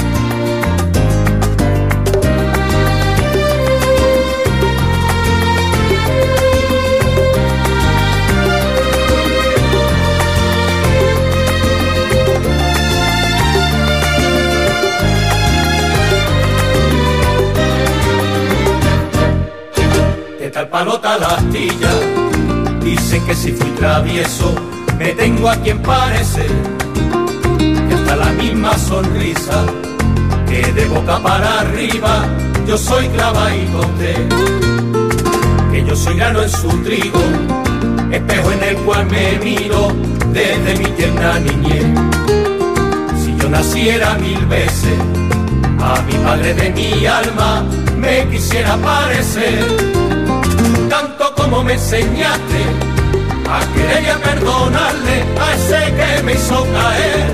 De 20.38 20.50
tal 20.50 20.68
palota 20.68 21.18
la 21.18 21.26
astilla, 21.26 21.90
Dicen 22.80 23.26
que 23.26 23.34
si 23.34 23.52
travieso, 23.78 24.54
me 24.98 25.12
tengo 25.12 25.48
a 25.48 25.56
quien 25.56 25.80
parece. 25.82 26.46
Que 27.58 27.94
hasta 27.94 28.16
la 28.16 28.30
misma 28.32 28.76
sonrisa, 28.76 29.64
que 30.48 30.72
de 30.72 30.84
boca 30.86 31.18
para 31.22 31.60
arriba, 31.60 32.26
yo 32.66 32.76
soy 32.76 33.06
clavadito 33.08 33.78
usted. 33.78 34.28
Que 35.70 35.84
yo 35.84 35.94
soy 35.96 36.16
grano 36.16 36.42
en 36.42 36.50
su 36.50 36.68
trigo, 36.82 37.20
espejo 38.10 38.52
en 38.52 38.62
el 38.64 38.76
cual 38.78 39.06
me 39.06 39.38
miro 39.44 39.92
desde 40.32 40.76
mi 40.78 40.90
tierna 40.96 41.38
niñez. 41.38 41.86
Si 43.22 43.36
yo 43.36 43.48
naciera 43.48 44.14
mil 44.14 44.44
veces, 44.46 44.98
a 45.80 46.02
mi 46.02 46.14
padre 46.24 46.54
de 46.54 46.70
mi 46.70 47.06
alma 47.06 47.64
me 47.96 48.26
quisiera 48.28 48.76
parecer 48.76 49.64
tanto 50.88 51.34
como 51.36 51.62
me 51.62 51.74
enseñaste 51.74 52.87
a 53.50 53.60
querer 53.74 54.02
y 54.04 54.08
a 54.08 54.18
perdonarle 54.18 55.24
a 55.40 55.54
ese 55.54 55.94
que 55.98 56.22
me 56.22 56.32
hizo 56.34 56.66
caer, 56.76 57.26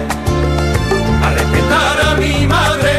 a 1.25 1.31
respetar 1.31 1.97
a 2.09 2.15
mi 2.17 2.47
madre 2.47 2.93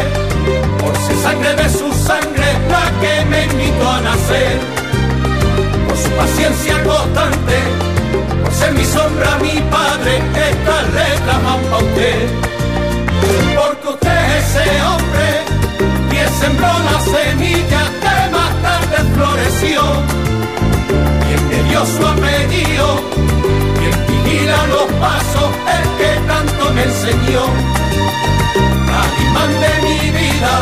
por 0.80 0.96
ser 0.98 1.18
sangre 1.24 1.56
de 1.56 1.70
su 1.70 1.92
sangre 1.94 2.48
la 2.70 2.86
que 3.02 3.26
me 3.26 3.46
invitó 3.46 3.90
a 3.90 4.02
nacer, 4.02 4.60
por 5.88 5.98
su 5.98 6.10
paciencia 6.10 6.84
constante, 6.84 7.58
por 8.44 8.54
ser 8.54 8.74
mi 8.74 8.86
sombra, 8.86 9.38
mi 9.42 9.62
padre, 9.72 10.22
estas 10.52 10.84
letras 10.94 11.44
van 11.44 11.62
pa' 11.70 11.78
usted, 11.78 12.28
porque 13.56 13.88
usted 13.88 14.38
es 14.38 14.56
ese 14.56 14.82
hombre 14.82 15.56
quien 16.10 16.30
sembró 16.40 16.68
la 16.68 17.00
semilla 17.02 17.82
que 18.02 18.32
más 18.32 18.54
tarde 18.62 18.98
floreció. 19.16 19.82
Quien 21.26 21.48
me 21.50 21.70
dio 21.70 21.86
su 21.86 22.08
apellido, 22.08 22.45
enseñó. 26.96 27.46
Calimán 28.90 29.52
de 29.64 29.74
mi 29.86 30.00
vida, 30.20 30.54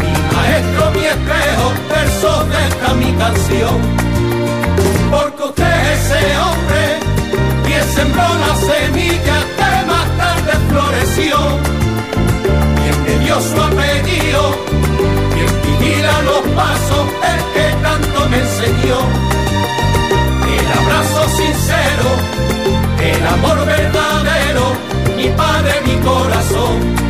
mi 0.00 0.12
maestro, 0.34 0.90
mi 0.94 1.04
espejo, 1.04 1.66
versos 1.88 2.48
de 2.50 2.68
esta 2.68 2.94
mi 2.94 3.12
canción. 3.22 3.76
Porque 5.10 5.42
usted 5.44 5.92
es 5.92 6.10
ese 6.10 6.38
hombre, 6.38 6.82
quien 7.66 7.84
sembró 7.96 8.26
la 8.44 8.54
semilla 8.70 9.36
que 9.58 9.86
más 9.90 10.06
tarde 10.22 10.52
floreció. 10.70 11.36
Quien 12.78 12.96
me 13.04 13.24
dio 13.24 13.40
su 13.40 13.62
apellido, 13.62 14.42
quien 15.34 15.50
vigila 15.64 16.22
los 16.22 16.42
pasos, 16.60 17.04
el 17.32 17.40
que 17.54 17.66
tanto 17.82 18.28
me 18.30 18.38
enseñó 18.38 19.32
el 20.58 20.66
abrazo 20.78 21.28
sincero, 21.36 22.08
el 23.00 23.26
amor 23.26 23.66
verdadero, 23.66 24.01
padre, 25.36 25.72
mi 25.86 25.96
corazón. 26.00 27.02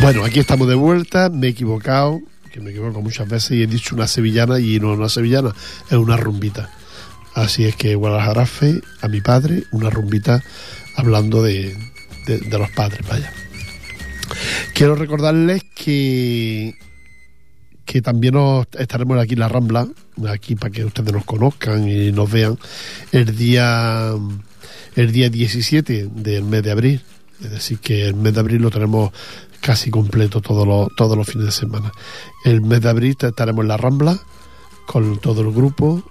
Bueno, 0.00 0.24
aquí 0.24 0.38
estamos 0.38 0.68
de 0.68 0.74
vuelta, 0.74 1.28
me 1.28 1.48
he 1.48 1.50
equivocado, 1.50 2.20
que 2.48 2.60
me 2.60 2.70
equivoco 2.70 3.00
muchas 3.00 3.28
veces 3.28 3.52
y 3.52 3.62
he 3.62 3.66
dicho 3.66 3.94
una 3.94 4.06
sevillana 4.06 4.58
y 4.58 4.80
no 4.80 4.92
una 4.92 5.08
sevillana, 5.08 5.54
es 5.90 5.96
una 5.96 6.16
rumbita. 6.16 6.70
Así 7.34 7.64
es 7.64 7.76
que 7.76 7.94
Guadalajara 7.94 8.46
fe 8.46 8.80
a 9.00 9.08
mi 9.08 9.20
padre, 9.20 9.64
una 9.72 9.90
rumbita 9.90 10.42
hablando 10.96 11.42
de, 11.42 11.76
de, 12.26 12.38
de 12.38 12.58
los 12.58 12.70
padres, 12.70 13.06
vaya. 13.08 13.32
Quiero 14.74 14.94
recordarles 14.94 15.62
que 15.74 16.74
que 17.88 18.02
también 18.02 18.34
nos 18.34 18.66
estaremos 18.78 19.18
aquí 19.18 19.32
en 19.32 19.40
la 19.40 19.48
Rambla, 19.48 19.88
aquí 20.28 20.56
para 20.56 20.70
que 20.70 20.84
ustedes 20.84 21.10
nos 21.10 21.24
conozcan 21.24 21.88
y 21.88 22.12
nos 22.12 22.30
vean, 22.30 22.58
el 23.12 23.34
día 23.34 24.12
el 24.94 25.12
día 25.12 25.30
17 25.30 26.10
del 26.12 26.44
mes 26.44 26.62
de 26.62 26.70
abril. 26.70 27.00
Es 27.42 27.50
decir, 27.50 27.78
que 27.78 28.06
el 28.06 28.14
mes 28.14 28.34
de 28.34 28.40
abril 28.40 28.60
lo 28.60 28.70
tenemos 28.70 29.12
casi 29.68 29.90
completo 29.90 30.40
todos 30.40 30.66
los, 30.66 30.88
todos 30.96 31.14
los 31.14 31.26
fines 31.26 31.44
de 31.44 31.52
semana. 31.52 31.92
El 32.42 32.62
mes 32.62 32.80
de 32.80 32.88
abril 32.88 33.14
estaremos 33.20 33.60
en 33.60 33.68
la 33.68 33.76
Rambla 33.76 34.18
con 34.86 35.18
todo 35.18 35.42
el 35.42 35.52
grupo, 35.52 36.02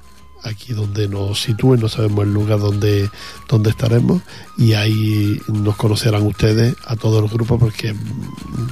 aquí 0.43 0.73
donde 0.73 1.07
nos 1.07 1.41
sitúen, 1.41 1.79
no 1.79 1.89
sabemos 1.89 2.25
el 2.25 2.35
lugar 2.35 2.59
donde, 2.59 3.09
donde 3.47 3.71
estaremos 3.71 4.21
y 4.59 4.73
ahí 4.73 5.41
nos 5.47 5.75
conocerán 5.75 6.21
ustedes 6.27 6.75
a 6.85 6.95
todo 6.97 7.17
el 7.17 7.27
grupo 7.29 7.57
porque 7.57 7.95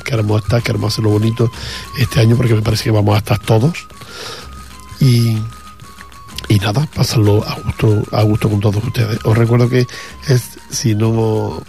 queremos 0.03 0.43
estar, 0.43 0.61
queremos 0.61 0.93
hacerlo 0.93 1.09
bonito 1.09 1.51
este 1.97 2.19
año 2.19 2.37
porque 2.37 2.53
me 2.53 2.61
parece 2.61 2.83
que 2.83 2.91
vamos 2.91 3.15
a 3.15 3.17
estar 3.17 3.39
todos 3.39 3.87
y, 4.99 5.35
y 6.47 6.59
nada, 6.61 6.87
pasarlo 6.93 7.43
a 7.43 7.55
gusto, 7.55 8.03
a 8.11 8.21
gusto 8.21 8.51
con 8.51 8.59
todos 8.59 8.83
ustedes. 8.83 9.17
Os 9.23 9.35
recuerdo 9.35 9.67
que 9.67 9.87
es, 10.27 10.59
si 10.69 10.93
no 10.93 11.63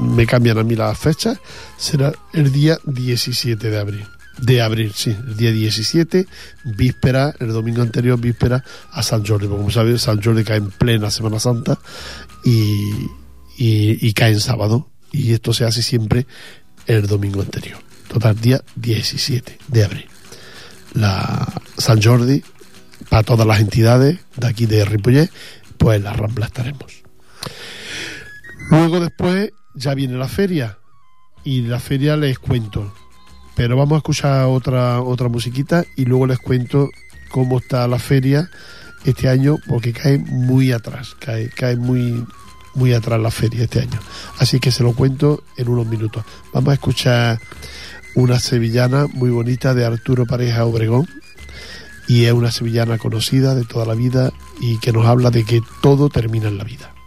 me 0.00 0.26
cambian 0.26 0.58
a 0.58 0.64
mí 0.64 0.76
las 0.76 0.98
fechas, 0.98 1.38
será 1.76 2.12
el 2.32 2.52
día 2.52 2.78
17 2.84 3.70
de 3.70 3.78
abril. 3.78 4.06
De 4.40 4.62
abril, 4.62 4.92
sí, 4.94 5.10
el 5.10 5.36
día 5.36 5.50
17, 5.50 6.26
víspera, 6.64 7.34
el 7.40 7.48
domingo 7.48 7.82
anterior, 7.82 8.20
víspera 8.20 8.62
a 8.92 9.02
San 9.02 9.26
Jordi. 9.26 9.48
Como 9.48 9.68
sabéis, 9.70 10.02
San 10.02 10.22
Jordi 10.22 10.44
cae 10.44 10.58
en 10.58 10.70
plena 10.70 11.10
Semana 11.10 11.40
Santa 11.40 11.78
y 12.44 14.12
cae 14.12 14.32
en 14.32 14.40
sábado. 14.40 14.88
Y 15.10 15.32
esto 15.32 15.52
se 15.52 15.64
hace 15.64 15.82
siempre 15.82 16.26
el 16.86 17.06
domingo 17.06 17.40
anterior. 17.40 17.78
Total, 18.06 18.40
día 18.40 18.62
17 18.76 19.58
de 19.66 19.84
abril. 19.84 20.06
La 20.94 21.60
San 21.76 22.00
Jordi, 22.00 22.42
para 23.08 23.24
todas 23.24 23.46
las 23.46 23.60
entidades 23.60 24.20
de 24.36 24.46
aquí 24.46 24.66
de 24.66 24.84
Ripollet, 24.84 25.30
pues 25.78 25.96
en 25.96 26.04
la 26.04 26.12
Rambla 26.12 26.46
estaremos. 26.46 26.92
Luego 28.70 29.00
después 29.00 29.52
ya 29.74 29.94
viene 29.94 30.18
la 30.18 30.28
feria 30.28 30.78
y 31.44 31.62
la 31.62 31.80
feria 31.80 32.16
les 32.16 32.38
cuento. 32.38 32.92
Pero 33.56 33.76
vamos 33.76 33.94
a 33.94 33.98
escuchar 33.98 34.46
otra 34.46 35.00
otra 35.00 35.28
musiquita 35.28 35.84
y 35.96 36.04
luego 36.04 36.26
les 36.26 36.38
cuento 36.38 36.90
cómo 37.30 37.58
está 37.58 37.88
la 37.88 37.98
feria 37.98 38.50
este 39.04 39.28
año 39.28 39.56
porque 39.68 39.92
cae 39.92 40.18
muy 40.18 40.72
atrás, 40.72 41.16
cae 41.18 41.48
cae 41.48 41.76
muy 41.76 42.24
muy 42.74 42.92
atrás 42.92 43.20
la 43.20 43.30
feria 43.30 43.64
este 43.64 43.80
año. 43.80 43.98
Así 44.38 44.60
que 44.60 44.70
se 44.70 44.82
lo 44.82 44.92
cuento 44.92 45.42
en 45.56 45.68
unos 45.68 45.86
minutos. 45.86 46.24
Vamos 46.52 46.70
a 46.70 46.74
escuchar 46.74 47.40
una 48.14 48.38
sevillana 48.38 49.06
muy 49.06 49.30
bonita 49.30 49.74
de 49.74 49.84
Arturo 49.86 50.26
Pareja 50.26 50.64
Obregón 50.64 51.08
y 52.06 52.24
es 52.24 52.32
una 52.32 52.50
sevillana 52.50 52.98
conocida 52.98 53.54
de 53.54 53.64
toda 53.64 53.86
la 53.86 53.94
vida 53.94 54.32
y 54.60 54.78
que 54.78 54.92
nos 54.92 55.06
habla 55.06 55.30
de 55.30 55.44
que 55.44 55.62
todo 55.82 56.08
termina 56.08 56.48
en 56.48 56.58
la 56.58 56.64
vida. 56.64 56.97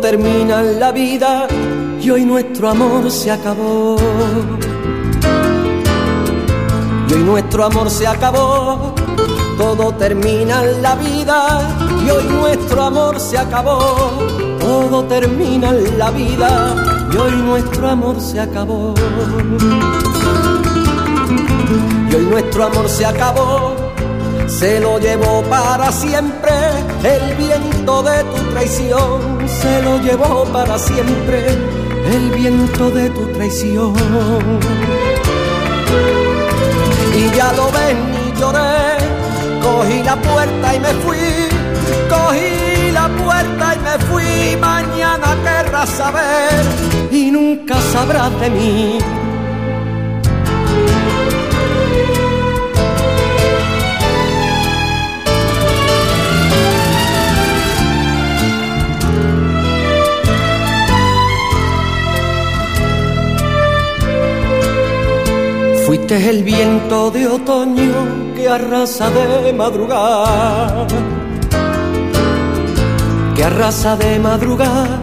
Termina 0.00 0.62
la 0.62 0.92
vida 0.92 1.46
y 2.00 2.10
hoy 2.10 2.24
nuestro 2.24 2.70
amor 2.70 3.10
se 3.10 3.30
acabó. 3.30 3.96
Y 7.08 7.12
hoy 7.12 7.22
nuestro 7.22 7.64
amor 7.64 7.90
se 7.90 8.06
acabó. 8.06 8.94
Todo 9.58 9.92
termina 9.94 10.64
en 10.64 10.82
la 10.82 10.94
vida 10.94 11.68
y 12.04 12.10
hoy 12.10 12.24
nuestro 12.24 12.82
amor 12.82 13.20
se 13.20 13.36
acabó. 13.36 14.10
Todo 14.58 15.04
termina 15.04 15.70
en 15.70 15.98
la 15.98 16.10
vida 16.10 16.74
y 17.12 17.16
hoy 17.16 17.32
nuestro 17.32 17.88
amor 17.88 18.20
se 18.20 18.40
acabó. 18.40 18.94
Y 22.10 22.14
hoy 22.14 22.24
nuestro 22.24 22.64
amor 22.64 22.88
se 22.88 23.04
acabó 23.04 23.90
se 24.50 24.80
lo 24.80 24.98
llevó 24.98 25.42
para 25.44 25.92
siempre 25.92 26.50
el 27.04 27.36
viento 27.36 28.02
de 28.02 28.24
tu 28.24 28.42
traición, 28.50 29.39
se 29.60 29.82
lo 29.82 30.00
llevó 30.00 30.44
para 30.52 30.78
siempre 30.78 31.46
el 32.12 32.30
viento 32.30 32.90
de 32.90 33.10
tu 33.10 33.26
traición. 33.28 33.94
Y 37.16 37.36
ya 37.36 37.52
lo 37.52 37.70
ven 37.72 37.98
y 38.26 38.40
lloré, 38.40 38.96
cogí 39.62 40.02
la 40.02 40.16
puerta 40.16 40.74
y 40.74 40.80
me 40.80 40.92
fui, 41.04 41.18
cogí 42.08 42.90
la 42.92 43.08
puerta 43.08 43.74
y 43.74 43.78
me 43.78 44.06
fui, 44.06 44.56
mañana 44.60 45.36
querrás 45.44 45.88
saber 45.90 46.64
y 47.10 47.30
nunca 47.30 47.76
sabrás 47.92 48.40
de 48.40 48.50
mí. 48.50 48.98
Fuiste 66.00 66.30
el 66.30 66.42
viento 66.42 67.10
de 67.10 67.28
otoño 67.28 67.92
que 68.34 68.48
arrasa 68.48 69.10
de 69.10 69.52
madrugada, 69.52 70.86
que 73.36 73.44
arrasa 73.44 73.96
de 73.96 74.18
madrugada. 74.18 74.98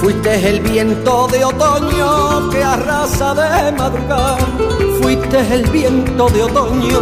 Fuiste 0.00 0.48
el 0.48 0.60
viento 0.60 1.26
de 1.26 1.44
otoño 1.44 2.48
que 2.48 2.62
arrasa 2.62 3.34
de 3.34 3.72
madrugada. 3.72 4.38
Fuiste 5.02 5.40
el 5.52 5.68
viento 5.70 6.28
de 6.28 6.42
otoño 6.44 7.00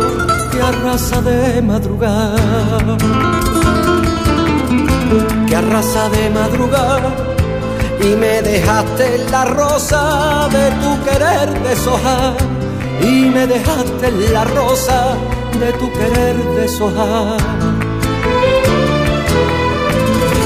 que 0.50 0.62
arrasa 0.62 1.20
de 1.20 1.60
madrugada, 1.60 2.96
que 5.46 5.54
arrasa 5.54 6.08
de 6.08 6.30
madrugada 6.30 7.12
y 8.00 8.16
me 8.16 8.40
dejaste 8.42 9.26
la 9.30 9.44
rosa 9.44 10.48
de 10.50 10.70
tu 10.80 11.04
querer 11.04 11.62
deshojar 11.62 12.51
y 13.02 13.30
me 13.30 13.46
dejaste 13.46 14.10
la 14.32 14.44
rosa 14.44 15.16
de 15.58 15.72
tu 15.74 15.90
querer 15.92 16.36
deshojar. 16.54 17.40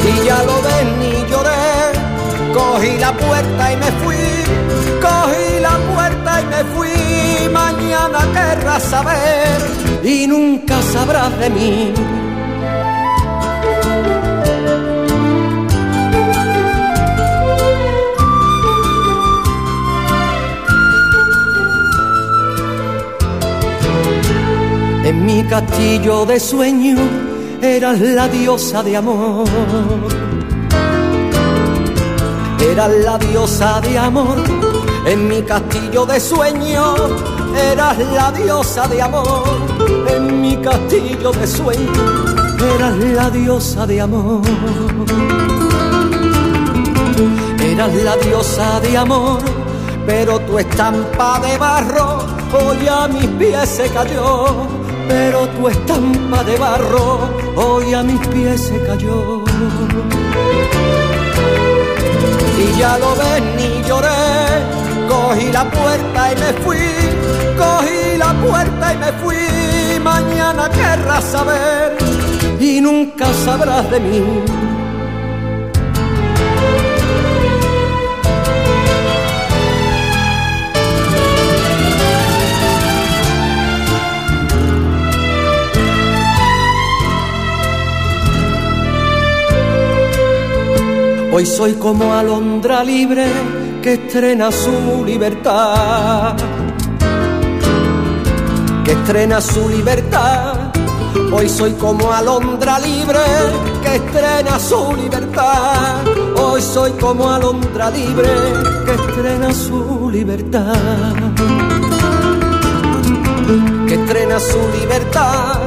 Y 0.08 0.26
ya 0.26 0.42
lo 0.44 0.62
ven 0.62 0.90
y 1.02 1.30
lloré, 1.30 1.92
cogí 2.54 2.98
la 2.98 3.12
puerta 3.12 3.72
y 3.72 3.76
me 3.76 3.90
fui, 4.02 4.26
cogí 5.00 5.60
la 5.60 5.76
puerta 5.94 6.40
y 6.40 6.46
me 6.46 6.64
fui, 6.74 7.48
mañana 7.52 8.20
querrás 8.32 8.82
saber 8.82 9.58
y 10.02 10.26
nunca 10.26 10.80
sabrás 10.82 11.38
de 11.38 11.50
mí. 11.50 12.25
Mi 25.26 25.42
castillo 25.42 26.24
de 26.24 26.38
sueño 26.38 26.96
eras 27.60 28.00
la 28.00 28.28
diosa 28.28 28.80
de 28.84 28.96
amor. 28.96 29.48
Eras 32.60 32.92
la 33.04 33.18
diosa 33.18 33.80
de 33.80 33.98
amor. 33.98 34.38
En 35.04 35.26
mi 35.26 35.42
castillo 35.42 36.06
de 36.06 36.20
sueño 36.20 36.94
eras 37.72 37.98
la 37.98 38.30
diosa 38.30 38.86
de 38.86 39.02
amor. 39.02 39.42
En 40.14 40.40
mi 40.40 40.56
castillo 40.58 41.32
de 41.32 41.46
sueño 41.46 42.02
eras 42.76 42.96
la 42.96 43.28
diosa 43.28 43.84
de 43.84 44.00
amor. 44.00 44.42
Eras 47.60 47.94
la 47.94 48.16
diosa 48.16 48.78
de 48.78 48.96
amor, 48.96 49.40
pero 50.06 50.38
tu 50.40 50.56
estampa 50.56 51.40
de 51.40 51.58
barro 51.58 52.36
hoy 52.54 52.86
a 52.88 53.08
mis 53.08 53.26
pies 53.38 53.68
se 53.68 53.88
cayó 53.88 54.85
pero 55.08 55.46
tu 55.48 55.68
estampa 55.68 56.42
de 56.44 56.56
barro 56.56 57.30
hoy 57.56 57.94
a 57.94 58.02
mis 58.02 58.20
pies 58.28 58.60
se 58.68 58.80
cayó. 58.82 59.44
Y 62.58 62.78
ya 62.78 62.98
lo 62.98 63.10
ves, 63.14 63.42
ni 63.56 63.88
lloré, 63.88 64.08
cogí 65.08 65.52
la 65.52 65.64
puerta 65.70 66.32
y 66.32 66.36
me 66.36 66.52
fui, 66.64 66.86
cogí 67.56 68.18
la 68.18 68.32
puerta 68.46 68.94
y 68.94 68.96
me 68.96 69.12
fui, 69.20 70.00
mañana 70.02 70.70
querrás 70.70 71.24
saber 71.24 71.96
y 72.58 72.80
nunca 72.80 73.26
sabrás 73.44 73.90
de 73.90 74.00
mí. 74.00 74.75
Hoy 91.36 91.44
soy 91.44 91.74
como 91.74 92.14
alondra 92.14 92.82
libre 92.82 93.26
que 93.82 93.92
estrena 93.92 94.50
su 94.50 95.04
libertad, 95.04 96.34
que 98.82 98.92
estrena 98.92 99.38
su 99.42 99.68
libertad. 99.68 100.72
Hoy 101.30 101.46
soy 101.50 101.72
como 101.72 102.10
alondra 102.10 102.78
libre 102.78 103.18
que 103.82 103.96
estrena 103.96 104.58
su 104.58 104.96
libertad. 104.96 106.06
Hoy 106.42 106.62
soy 106.62 106.92
como 106.92 107.30
alondra 107.30 107.90
libre 107.90 108.30
que 108.86 108.94
estrena 108.94 109.52
su 109.52 110.08
libertad. 110.10 111.12
Que 113.86 113.94
estrena 113.94 114.40
su 114.40 114.80
libertad, 114.80 115.60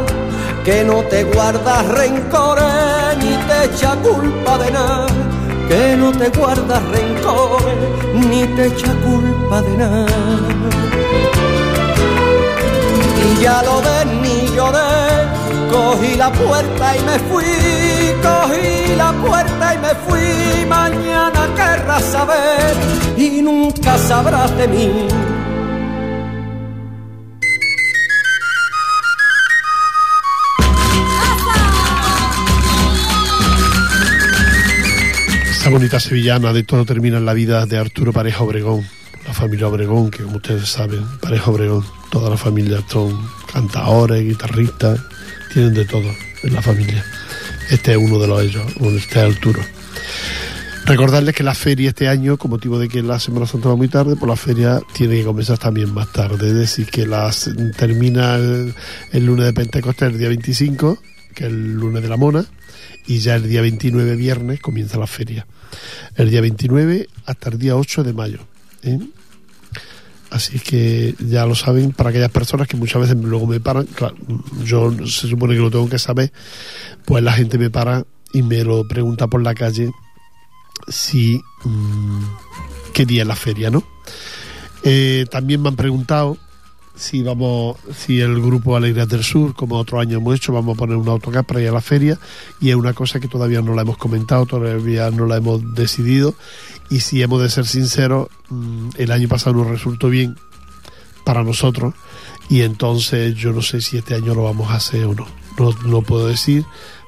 que 0.66 0.84
no 0.84 1.04
te 1.04 1.26
guardas 1.26 1.86
rencores 1.90 3.18
ni 3.20 3.36
te 3.48 3.66
echa 3.66 3.96
culpa 3.98 4.58
de 4.58 4.72
nada 4.72 5.29
que 5.70 5.96
no 5.96 6.12
te 6.12 6.30
guardas 6.30 6.82
rencor 6.96 7.62
ni 8.14 8.42
te 8.56 8.66
echa 8.66 8.92
culpa 9.06 9.62
de 9.62 9.78
nada. 9.78 10.08
Y 13.24 13.42
ya 13.44 13.62
lo 13.62 13.76
ves 13.86 14.06
ni 14.24 14.56
lloré, 14.56 14.90
cogí 15.72 16.16
la 16.16 16.32
puerta 16.32 16.98
y 16.98 17.02
me 17.10 17.20
fui, 17.30 17.54
cogí 18.28 18.96
la 18.96 19.12
puerta 19.26 19.76
y 19.76 19.78
me 19.78 19.94
fui, 20.06 20.66
mañana 20.66 21.42
querrás 21.56 22.04
saber 22.04 22.74
y 23.16 23.42
nunca 23.42 23.98
sabrás 23.98 24.58
de 24.58 24.68
mí. 24.68 25.39
Esta 35.70 35.78
bonita 35.78 36.00
sevillana 36.00 36.52
de 36.52 36.64
todo 36.64 36.84
termina 36.84 37.18
en 37.20 37.26
la 37.26 37.36
vida 37.36 37.68
de 37.68 37.78
Arturo 37.78 38.12
Pareja 38.12 38.44
Obregón, 38.44 38.84
la 39.28 39.34
familia 39.36 39.68
Obregón, 39.68 40.10
que 40.10 40.24
como 40.24 40.38
ustedes 40.38 40.68
saben, 40.68 41.06
Pareja 41.22 41.52
Obregón, 41.52 41.86
toda 42.10 42.32
la 42.32 42.38
familia 42.38 42.84
son 42.88 43.30
cantadores, 43.54 44.26
guitarristas, 44.26 45.00
tienen 45.54 45.76
de 45.76 45.86
todo 45.86 46.10
en 46.42 46.54
la 46.56 46.64
familia. 46.64 47.06
Este 47.70 47.92
es 47.92 47.98
uno 48.00 48.18
de 48.18 48.26
los 48.26 48.42
ellos, 48.42 48.66
este 48.82 49.20
es 49.20 49.36
Arturo. 49.36 49.62
Recordarles 50.86 51.36
que 51.36 51.44
la 51.44 51.54
feria 51.54 51.90
este 51.90 52.08
año, 52.08 52.38
con 52.38 52.50
motivo 52.50 52.80
de 52.80 52.90
que 52.90 53.04
la 53.04 53.20
Semana 53.20 53.46
Santa 53.46 53.70
va 53.70 53.76
muy 53.76 53.90
tarde, 53.90 54.16
pues 54.16 54.28
la 54.28 54.36
feria 54.36 54.82
tiene 54.94 55.18
que 55.18 55.24
comenzar 55.24 55.60
también 55.60 55.94
más 55.94 56.12
tarde. 56.12 56.48
Es 56.48 56.56
decir, 56.56 56.88
que 56.88 57.06
las 57.06 57.48
termina 57.78 58.38
el, 58.38 58.74
el 59.12 59.24
lunes 59.24 59.46
de 59.46 59.54
Pentecostés, 59.54 60.14
el 60.14 60.18
día 60.18 60.30
25, 60.30 60.98
que 61.36 61.44
es 61.44 61.52
el 61.52 61.74
lunes 61.74 62.02
de 62.02 62.10
la 62.10 62.18
Mona, 62.18 62.44
y 63.10 63.18
ya 63.18 63.36
el 63.36 63.50
día 63.50 63.62
29, 63.62 64.16
viernes, 64.16 64.60
comienza 64.60 65.00
la 65.00 65.08
feria. 65.08 65.48
El 66.16 66.30
día 66.30 66.42
29 66.42 67.10
hasta 67.26 67.50
el 67.50 67.58
día 67.58 67.76
8 67.76 68.04
de 68.04 68.14
mayo. 68.14 68.40
¿eh? 68.84 69.00
Así 70.30 70.60
que 70.60 71.16
ya 71.18 71.48
lo 71.48 71.56
saben, 71.56 71.92
para 71.92 72.12
aquellas 72.12 72.30
personas 72.30 72.68
que 72.68 72.78
muchas 72.78 73.02
veces 73.02 73.18
luego 73.18 73.48
me 73.48 73.60
paran, 73.60 73.88
claro, 73.88 74.16
yo 74.64 74.92
se 75.08 75.28
supone 75.28 75.56
que 75.56 75.60
lo 75.60 75.72
tengo 75.72 75.90
que 75.90 75.98
saber, 75.98 76.32
pues 77.06 77.24
la 77.24 77.34
gente 77.34 77.58
me 77.58 77.72
para 77.72 78.06
y 78.32 78.44
me 78.44 78.64
lo 78.64 78.88
pregunta 78.88 79.26
por 79.26 79.42
la 79.42 79.56
calle 79.56 79.90
si 80.88 81.42
mmm, 81.64 82.24
qué 82.94 83.08
día 83.08 83.24
es 83.24 83.28
la 83.28 83.36
feria, 83.36 83.72
¿no? 83.72 83.84
Eh, 84.84 85.26
también 85.32 85.64
me 85.64 85.70
han 85.70 85.76
preguntado 85.76 86.38
si 87.00 87.24
vamos, 87.24 87.78
si 87.96 88.20
el 88.20 88.42
grupo 88.42 88.76
Alegrías 88.76 89.08
del 89.08 89.24
Sur, 89.24 89.56
como 89.56 89.78
otro 89.78 90.00
año 90.00 90.18
hemos 90.18 90.36
hecho, 90.36 90.52
vamos 90.52 90.76
a 90.76 90.80
poner 90.80 90.98
un 90.98 91.08
autocar 91.08 91.46
para 91.46 91.62
ir 91.62 91.70
a 91.70 91.72
la 91.72 91.82
feria 91.82 92.20
y 92.60 92.70
es 92.70 92.76
una 92.76 92.94
cosa 92.94 93.22
que 93.22 93.30
todavía 93.30 93.62
no 93.62 93.74
la 93.74 93.84
hemos 93.84 93.98
comentado, 93.98 94.46
todavía 94.46 95.10
no 95.10 95.26
la 95.26 95.38
hemos 95.38 95.74
decidido 95.74 96.36
y 96.90 97.00
si 97.00 97.22
hemos 97.22 97.42
de 97.42 97.50
ser 97.50 97.66
sinceros, 97.66 98.28
mmm, 98.50 98.90
el 98.98 99.12
año 99.12 99.30
pasado 99.30 99.56
nos 99.56 99.68
resultó 99.68 100.10
bien 100.10 100.36
para 101.24 101.44
nosotros 101.44 101.94
y 102.50 102.62
entonces 102.62 103.34
yo 103.36 103.54
no 103.54 103.62
sé 103.62 103.80
si 103.80 103.98
este 103.98 104.16
año 104.16 104.36
lo 104.36 104.44
vamos 104.44 104.70
a 104.72 104.76
hacer 104.76 105.06
o 105.06 105.14
no, 105.14 105.26
no, 105.58 105.72
no 105.86 106.02
puedo 106.02 106.28
decir 106.28 106.66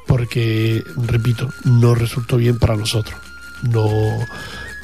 porque, 0.08 0.84
repito, 0.96 1.50
no 1.66 1.96
resultó 1.96 2.38
bien 2.38 2.58
para 2.58 2.78
nosotros, 2.78 3.20
no 3.64 3.88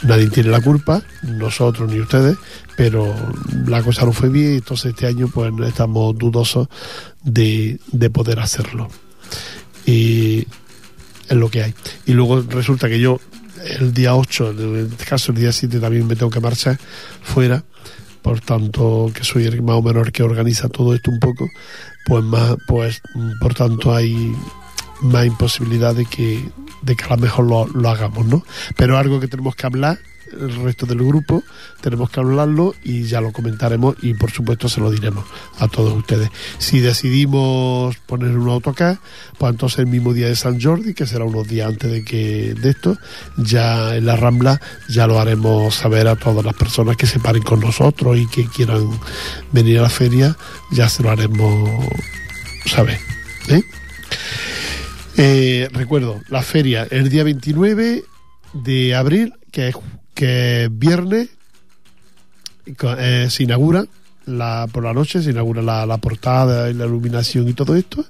nadie 0.03 0.29
tiene 0.29 0.49
la 0.49 0.61
culpa, 0.61 1.01
nosotros 1.23 1.91
ni 1.91 1.99
ustedes, 1.99 2.37
pero 2.75 3.13
la 3.65 3.81
cosa 3.81 4.05
no 4.05 4.11
fue 4.11 4.29
bien, 4.29 4.55
entonces 4.55 4.91
este 4.91 5.07
año 5.07 5.27
pues 5.33 5.51
estamos 5.65 6.17
dudosos 6.17 6.67
de, 7.23 7.79
de 7.91 8.09
poder 8.09 8.39
hacerlo. 8.39 8.89
Y 9.85 10.47
es 11.29 11.35
lo 11.35 11.49
que 11.49 11.63
hay. 11.63 11.73
Y 12.05 12.13
luego 12.13 12.41
resulta 12.41 12.87
que 12.87 12.99
yo 12.99 13.19
el 13.79 13.93
día 13.93 14.15
8, 14.15 14.51
en 14.51 14.91
este 14.91 15.05
caso 15.05 15.31
el 15.31 15.39
día 15.39 15.51
7 15.51 15.79
también 15.79 16.07
me 16.07 16.15
tengo 16.15 16.29
que 16.29 16.39
marchar 16.39 16.77
fuera, 17.21 17.63
por 18.21 18.39
tanto 18.41 19.11
que 19.13 19.23
soy 19.23 19.45
el 19.45 19.61
más 19.61 19.77
o 19.77 19.81
menos 19.81 20.05
el 20.05 20.11
que 20.11 20.23
organiza 20.23 20.69
todo 20.69 20.93
esto 20.93 21.11
un 21.11 21.19
poco, 21.19 21.47
pues 22.05 22.23
más, 22.23 22.55
pues 22.67 23.01
por 23.39 23.53
tanto 23.53 23.95
hay 23.95 24.33
más 25.01 25.25
imposibilidad 25.25 25.95
de 25.95 26.05
que 26.05 26.43
de 26.81 26.95
que 26.95 27.05
a 27.05 27.09
lo 27.09 27.17
mejor 27.17 27.45
lo, 27.45 27.67
lo, 27.67 27.89
hagamos, 27.89 28.25
¿no? 28.25 28.43
Pero 28.75 28.97
algo 28.97 29.19
que 29.19 29.27
tenemos 29.27 29.55
que 29.55 29.65
hablar, 29.65 29.99
el 30.31 30.55
resto 30.63 30.85
del 30.85 30.99
grupo, 30.99 31.43
tenemos 31.81 32.09
que 32.09 32.19
hablarlo 32.19 32.75
y 32.83 33.03
ya 33.03 33.21
lo 33.21 33.31
comentaremos 33.31 33.95
y 34.01 34.13
por 34.13 34.31
supuesto 34.31 34.69
se 34.69 34.81
lo 34.81 34.91
diremos 34.91 35.25
a 35.59 35.67
todos 35.67 35.93
ustedes. 35.93 36.29
Si 36.57 36.79
decidimos 36.79 37.95
poner 38.05 38.37
un 38.37 38.49
autocar, 38.49 38.99
pues 39.37 39.51
entonces 39.51 39.79
el 39.79 39.87
mismo 39.87 40.13
día 40.13 40.27
de 40.27 40.35
San 40.35 40.59
Jordi, 40.59 40.93
que 40.93 41.05
será 41.05 41.25
unos 41.25 41.47
días 41.47 41.67
antes 41.67 41.91
de 41.91 42.03
que 42.03 42.53
de 42.53 42.69
esto, 42.69 42.97
ya 43.37 43.95
en 43.95 44.05
la 44.05 44.15
Rambla 44.15 44.59
ya 44.89 45.07
lo 45.07 45.19
haremos 45.19 45.75
saber 45.75 46.07
a 46.07 46.15
todas 46.15 46.43
las 46.43 46.55
personas 46.55 46.97
que 46.97 47.07
se 47.07 47.19
paren 47.19 47.43
con 47.43 47.59
nosotros 47.59 48.17
y 48.17 48.27
que 48.27 48.47
quieran 48.47 48.89
venir 49.51 49.79
a 49.79 49.83
la 49.83 49.89
feria, 49.89 50.35
ya 50.71 50.89
se 50.89 51.03
lo 51.03 51.11
haremos 51.11 51.69
saber. 52.65 52.99
¿eh? 53.49 53.63
Eh, 55.19 55.67
recuerdo, 55.71 56.21
la 56.29 56.43
feria 56.43 56.87
el 56.91 57.09
día 57.09 57.23
29 57.23 58.03
de 58.53 58.95
abril, 58.95 59.33
que 59.51 59.69
es, 59.69 59.75
que 60.13 60.65
es 60.65 60.77
viernes, 60.77 61.29
eh, 62.67 63.27
se 63.27 63.43
inaugura 63.43 63.85
la, 64.27 64.67
por 64.71 64.83
la 64.83 64.93
noche, 64.93 65.23
se 65.23 65.31
inaugura 65.31 65.63
la, 65.63 65.87
la, 65.87 65.97
portada 65.97 66.69
y 66.69 66.75
la 66.75 66.85
iluminación 66.85 67.47
y 67.47 67.53
todo 67.53 67.75
esto, 67.75 68.05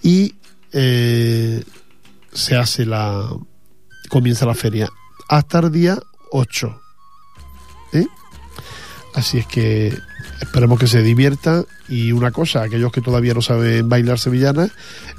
y 0.00 0.36
eh, 0.72 1.64
se 2.32 2.56
hace 2.56 2.86
la. 2.86 3.28
comienza 4.08 4.46
la 4.46 4.54
feria 4.54 4.88
hasta 5.28 5.58
el 5.58 5.72
día 5.72 5.98
8. 6.30 6.80
¿eh? 7.94 8.06
Así 9.14 9.38
es 9.38 9.46
que 9.46 9.92
esperemos 10.40 10.78
que 10.78 10.86
se 10.86 11.02
diviertan 11.02 11.66
y 11.88 12.12
una 12.12 12.30
cosa, 12.30 12.62
aquellos 12.62 12.92
que 12.92 13.00
todavía 13.00 13.34
no 13.34 13.42
saben 13.42 13.88
bailar 13.88 14.18
sevillanas, 14.18 14.70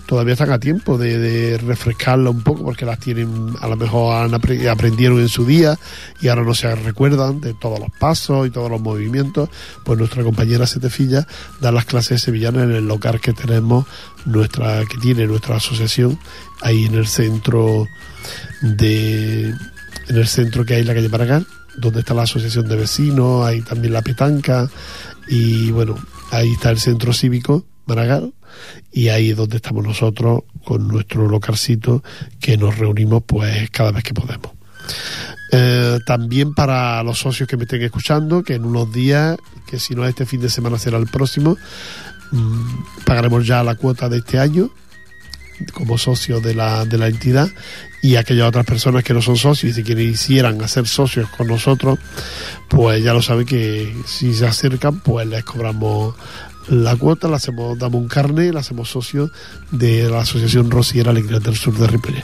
todavía 0.05 0.33
están 0.33 0.51
a 0.51 0.59
tiempo 0.59 0.97
de, 0.97 1.17
de 1.17 1.57
refrescarla 1.57 2.29
un 2.29 2.41
poco 2.41 2.63
porque 2.63 2.85
las 2.85 2.99
tienen, 2.99 3.53
a 3.59 3.67
lo 3.67 3.75
mejor 3.75 4.15
han, 4.15 4.33
aprendieron 4.33 5.19
en 5.19 5.29
su 5.29 5.45
día 5.45 5.77
y 6.21 6.27
ahora 6.27 6.43
no 6.43 6.53
se 6.53 6.73
recuerdan 6.75 7.41
de 7.41 7.53
todos 7.53 7.79
los 7.79 7.89
pasos 7.91 8.47
y 8.47 8.49
todos 8.49 8.69
los 8.69 8.81
movimientos, 8.81 9.49
pues 9.83 9.97
nuestra 9.99 10.23
compañera 10.23 10.67
Setefilla 10.67 11.27
da 11.61 11.71
las 11.71 11.85
clases 11.85 12.21
sevillanas 12.21 12.63
en 12.63 12.71
el 12.71 12.87
local 12.87 13.19
que 13.19 13.33
tenemos, 13.33 13.85
nuestra 14.25 14.85
que 14.85 14.97
tiene 14.97 15.27
nuestra 15.27 15.57
asociación, 15.57 16.19
ahí 16.61 16.85
en 16.85 16.95
el 16.95 17.07
centro 17.07 17.87
de 18.61 19.53
en 20.07 20.17
el 20.17 20.27
centro 20.27 20.65
que 20.65 20.75
hay 20.75 20.81
en 20.81 20.87
la 20.87 20.93
calle 20.93 21.09
Maragall 21.09 21.47
donde 21.77 21.99
está 21.99 22.13
la 22.13 22.23
asociación 22.23 22.67
de 22.67 22.75
vecinos, 22.75 23.45
hay 23.45 23.61
también 23.61 23.93
la 23.93 24.01
petanca 24.01 24.69
y 25.27 25.71
bueno, 25.71 25.97
ahí 26.31 26.51
está 26.51 26.71
el 26.71 26.79
centro 26.79 27.13
cívico 27.13 27.65
Maragall 27.85 28.33
y 28.91 29.09
ahí 29.09 29.31
es 29.31 29.37
donde 29.37 29.57
estamos 29.57 29.83
nosotros 29.83 30.43
con 30.63 30.87
nuestro 30.87 31.27
localcito 31.27 32.03
que 32.39 32.57
nos 32.57 32.77
reunimos 32.77 33.23
pues 33.25 33.69
cada 33.69 33.91
vez 33.91 34.03
que 34.03 34.13
podemos. 34.13 34.51
Eh, 35.51 35.99
también 36.05 36.53
para 36.53 37.01
los 37.03 37.19
socios 37.19 37.47
que 37.47 37.57
me 37.57 37.63
estén 37.63 37.81
escuchando, 37.81 38.43
que 38.43 38.55
en 38.55 38.65
unos 38.65 38.91
días, 38.91 39.37
que 39.67 39.79
si 39.79 39.95
no 39.95 40.03
es 40.03 40.09
este 40.09 40.25
fin 40.25 40.41
de 40.41 40.49
semana 40.49 40.77
será 40.79 40.97
el 40.97 41.07
próximo, 41.07 41.57
mm, 42.31 43.03
pagaremos 43.05 43.45
ya 43.45 43.63
la 43.63 43.75
cuota 43.75 44.09
de 44.09 44.17
este 44.17 44.39
año 44.39 44.69
como 45.73 45.97
socios 45.97 46.43
de 46.43 46.53
la, 46.53 46.85
de 46.85 46.97
la 46.97 47.07
entidad 47.07 47.47
y 48.05 48.17
aquellas 48.17 48.47
otras 48.47 48.67
personas 48.67 49.03
que 49.03 49.15
no 49.15 49.21
son 49.23 49.35
socios 49.35 49.75
y 49.79 49.83
que 49.83 49.95
quisieran 49.95 50.61
hacer 50.61 50.85
socios 50.85 51.27
con 51.31 51.47
nosotros, 51.47 51.97
pues 52.69 53.03
ya 53.03 53.13
lo 53.13 53.21
saben 53.23 53.47
que 53.47 53.95
si 54.05 54.35
se 54.35 54.45
acercan, 54.45 54.99
pues 54.99 55.25
les 55.25 55.43
cobramos 55.43 56.13
la 56.67 56.95
cuota, 56.97 57.27
la 57.27 57.37
hacemos, 57.37 57.79
damos 57.79 57.99
un 57.99 58.07
carnet, 58.07 58.53
la 58.53 58.59
hacemos 58.59 58.89
socio 58.89 59.31
de 59.71 60.07
la 60.07 60.19
Asociación 60.19 60.69
Rosiera 60.69 61.09
Alegría 61.09 61.39
del 61.39 61.55
Sur 61.55 61.79
de 61.79 61.87
Ripollet. 61.87 62.23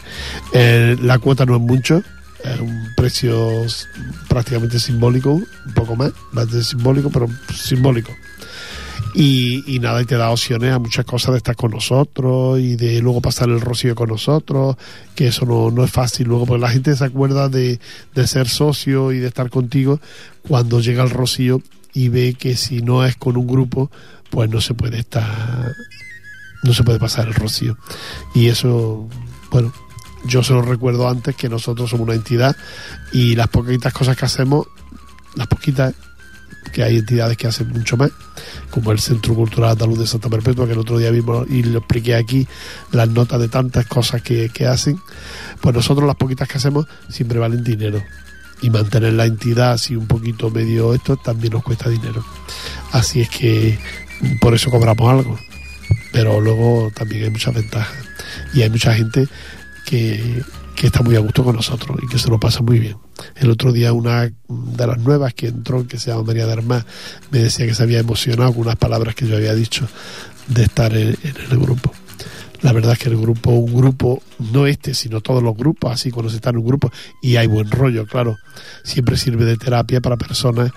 Eh, 0.53 0.97
la 1.01 1.17
cuota 1.17 1.47
no 1.47 1.55
es 1.55 1.61
mucho, 1.61 2.03
es 2.43 2.59
un 2.59 2.89
precio 2.95 3.65
prácticamente 4.29 4.79
simbólico, 4.79 5.32
un 5.32 5.73
poco 5.73 5.95
más, 5.95 6.11
más 6.32 6.51
de 6.51 6.63
simbólico, 6.63 7.09
pero 7.09 7.27
simbólico. 7.55 8.11
Y, 9.14 9.80
nada, 9.82 10.01
y 10.01 10.05
te 10.05 10.16
da 10.16 10.30
opciones 10.30 10.72
a 10.74 10.80
muchas 10.80 11.05
cosas 11.05 11.32
de 11.32 11.38
estar 11.38 11.55
con 11.55 11.72
nosotros 11.72 12.59
y 12.59 12.76
de 12.76 13.01
luego 13.01 13.22
pasar 13.22 13.49
el 13.49 13.59
rocío 13.59 13.93
con 13.93 14.09
nosotros, 14.09 14.78
que 15.16 15.28
eso 15.28 15.45
no, 15.45 15.70
no 15.70 15.84
es 15.84 15.91
fácil 15.91 16.28
luego, 16.28 16.45
porque 16.45 16.62
la 16.62 16.70
gente 16.70 16.95
se 16.95 17.03
acuerda 17.03 17.49
de, 17.49 17.80
de 18.16 18.28
ser 18.28 18.47
socio 18.47 19.12
y 19.12 19.20
de 19.20 19.28
estar 19.28 19.49
contigo 19.49 19.99
cuando 20.47 20.80
llega 20.80 21.03
el 21.03 21.09
rocío 21.09 21.62
y 21.93 22.09
ve 22.09 22.36
que 22.38 22.55
si 22.55 22.82
no 22.82 23.05
es 23.05 23.16
con 23.18 23.38
un 23.38 23.47
grupo, 23.47 23.91
pues 24.30 24.49
no 24.49 24.62
se 24.62 24.74
puede 24.74 24.99
estar, 24.99 25.74
no 26.64 26.74
se 26.74 26.84
puede 26.84 26.99
pasar 26.99 27.28
el 27.28 27.34
rocío. 27.34 27.78
Y 28.34 28.47
eso, 28.47 29.09
bueno, 29.51 29.74
yo 30.26 30.43
se 30.43 30.53
lo 30.53 30.62
recuerdo 30.62 31.07
antes 31.07 31.36
que 31.36 31.49
nosotros 31.49 31.89
somos 31.89 32.07
una 32.07 32.16
entidad 32.16 32.55
y 33.12 33.36
las 33.36 33.47
poquitas 33.47 33.93
cosas 33.93 34.16
que 34.16 34.26
hacemos, 34.26 34.68
las 35.36 35.47
poquitas 35.47 35.93
que 36.72 36.84
hay 36.84 36.97
entidades 36.97 37.38
que 37.38 37.47
hacen 37.47 37.70
mucho 37.70 37.97
más, 37.97 38.12
como 38.70 38.91
el 38.91 38.99
Centro 38.99 39.34
Cultural 39.34 39.72
Andaluz 39.72 39.99
de 39.99 40.07
Santa 40.07 40.30
Perpetua, 40.30 40.66
que 40.66 40.74
el 40.74 40.80
otro 40.80 40.97
día 40.97 41.12
vimos 41.12 41.47
y 41.49 41.64
lo 41.64 41.80
expliqué 41.80 42.16
aquí, 42.16 42.47
las 42.91 43.09
notas 43.09 43.39
de 43.39 43.49
tantas 43.49 43.86
cosas 43.88 44.22
que, 44.22 44.49
que 44.49 44.68
hacen, 44.68 44.99
pues 45.62 45.76
nosotros 45.76 46.07
las 46.07 46.16
poquitas 46.16 46.47
que 46.47 46.57
hacemos 46.57 46.88
siempre 47.09 47.39
valen 47.39 47.64
dinero. 47.64 48.01
Y 48.64 48.70
mantener 48.70 49.14
la 49.14 49.26
entidad 49.26 49.72
así 49.72 49.95
un 49.95 50.05
poquito 50.05 50.51
medio 50.51 50.93
esto 50.93 51.18
también 51.18 51.53
nos 51.53 51.64
cuesta 51.64 51.89
dinero. 51.89 52.24
Así 52.91 53.22
es 53.22 53.30
que 53.30 53.80
por 54.39 54.53
eso 54.53 54.70
cobramos 54.70 55.09
algo. 55.09 55.39
Pero 56.12 56.39
luego 56.39 56.91
también 56.93 57.24
hay 57.24 57.30
muchas 57.32 57.55
ventajas. 57.55 57.97
Y 58.53 58.62
hay 58.62 58.70
mucha 58.70 58.93
gente 58.93 59.28
que, 59.86 60.43
que 60.76 60.88
está 60.88 61.01
muy 61.01 61.15
a 61.15 61.19
gusto 61.19 61.43
con 61.43 61.55
nosotros 61.55 61.97
y 62.01 62.07
que 62.07 62.17
se 62.17 62.30
lo 62.30 62.39
pasa 62.39 62.61
muy 62.61 62.80
bien. 62.80 62.97
El 63.36 63.49
otro 63.49 63.72
día 63.72 63.93
una 63.93 64.32
de 64.47 64.88
las 64.88 64.97
nuevas 64.97 65.34
que 65.34 65.47
entró, 65.47 65.88
que 65.88 65.97
se 65.97 66.11
llama 66.11 66.24
María 66.24 66.45
de 66.45 66.53
Armás, 66.53 66.86
me 67.30 67.39
decía 67.39 67.65
que 67.65 67.76
se 67.76 67.84
había 67.84 67.99
emocionado 67.99 68.51
con 68.53 68.63
unas 68.63 68.78
palabras 68.78 69.15
que 69.15 69.28
yo 69.28 69.36
había 69.36 69.53
dicho 69.53 69.88
de 70.47 70.63
estar 70.63 70.95
en, 70.95 71.17
el 71.24 71.59
grupo. 71.59 71.91
La 72.61 72.74
verdad 72.74 72.93
es 72.93 72.99
que 72.99 73.09
el 73.09 73.17
grupo, 73.17 73.51
un 73.51 73.74
grupo, 73.74 74.22
no 74.51 74.67
este, 74.67 74.93
sino 74.93 75.22
todos 75.22 75.41
los 75.41 75.55
grupos, 75.55 75.91
así 75.91 76.11
cuando 76.11 76.30
se 76.30 76.36
está 76.36 76.51
en 76.51 76.57
un 76.57 76.65
grupo, 76.65 76.91
y 77.22 77.38
hay 77.38 77.47
buen 77.47 77.72
rollo, 77.72 78.05
claro, 78.05 78.38
siempre 78.84 79.17
sirve 79.17 79.45
de 79.45 79.57
terapia 79.57 79.99
para 79.99 80.17
personas 80.17 80.72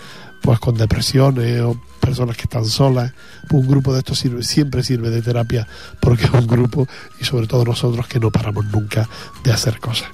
pues 0.44 0.60
con 0.60 0.76
depresiones 0.76 1.62
o 1.62 1.80
personas 2.00 2.36
que 2.36 2.42
están 2.42 2.66
solas. 2.66 3.12
Un 3.50 3.66
grupo 3.66 3.94
de 3.94 4.00
estos 4.00 4.18
sirve, 4.18 4.42
siempre 4.42 4.82
sirve 4.82 5.08
de 5.08 5.22
terapia 5.22 5.66
porque 6.00 6.24
es 6.24 6.30
un 6.30 6.46
grupo 6.46 6.86
y 7.18 7.24
sobre 7.24 7.46
todo 7.46 7.64
nosotros 7.64 8.06
que 8.06 8.20
no 8.20 8.30
paramos 8.30 8.66
nunca 8.66 9.08
de 9.42 9.52
hacer 9.52 9.80
cosas. 9.80 10.08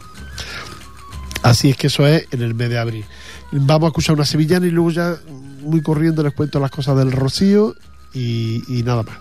Así 1.43 1.71
es 1.71 1.77
que 1.77 1.89
eso 1.89 2.07
es 2.07 2.29
en 2.31 2.43
el 2.43 2.55
mes 2.55 2.71
de 2.71 2.79
abril. 2.79 3.05
Vamos 3.51 3.87
a 3.87 3.89
escuchar 3.89 4.15
una 4.15 4.25
sevillana 4.25 4.67
y 4.67 4.71
luego 4.71 4.93
ya 4.93 5.17
muy 5.63 5.83
corriendo 5.83 6.23
les 6.23 6.33
cuento 6.33 6.61
las 6.61 6.71
cosas 6.71 6.97
del 6.97 7.11
Rocío 7.11 7.75
y, 8.15 8.63
nada 8.85 9.03
más. 9.03 9.19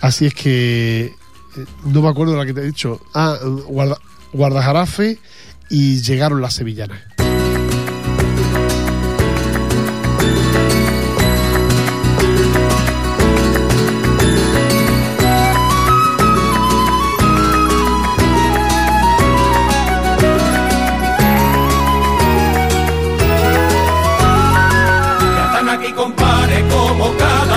Así 0.00 0.26
es 0.26 0.34
que 0.34 1.14
eh, 1.56 1.66
no 1.84 2.02
me 2.02 2.08
acuerdo 2.08 2.32
de 2.32 2.38
la 2.38 2.46
que 2.46 2.54
te 2.54 2.60
he 2.60 2.66
dicho. 2.66 3.00
Ah, 3.14 3.38
guarda, 3.68 3.98
guardajarafe 4.32 5.20
y 5.70 6.00
llegaron 6.00 6.40
las 6.40 6.54
sevillanas. 6.54 7.23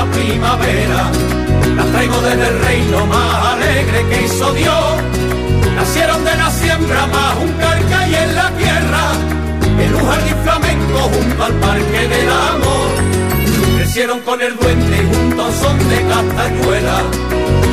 Primavera. 0.06 1.12
Las 1.76 1.86
traigo 1.92 2.22
desde 2.22 2.48
el 2.48 2.60
reino 2.60 3.06
más 3.06 3.46
alegre 3.54 4.06
que 4.10 4.26
hizo 4.26 4.54
Dios. 4.54 4.96
Nacieron 5.76 6.24
de 6.24 6.36
la 6.36 6.50
siembra 6.52 7.08
más 7.08 7.36
un 7.42 7.52
carca 7.54 8.08
y 8.08 8.16
en 8.16 8.36
la 8.36 8.50
tierra. 8.52 9.04
En 9.80 9.96
un 9.96 10.06
jardín 10.08 10.36
flamenco 10.44 11.00
junto 11.14 11.44
al 11.44 11.54
parque 11.54 12.08
del 12.08 12.30
amor. 12.30 12.90
Crecieron 13.78 14.20
con 14.22 14.42
el 14.42 14.56
duende 14.58 14.98
y 14.98 15.16
juntos 15.16 15.54
son 15.62 15.78
de 15.90 16.02
castañuela. 16.08 16.98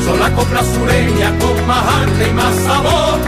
Son 0.05 0.21
la 0.21 0.31
copla 0.35 0.63
sureña 0.63 1.33
con 1.39 1.67
más 1.67 1.85
arte 2.03 2.29
y 2.29 2.33
más 2.33 2.55
sabor. 2.67 3.19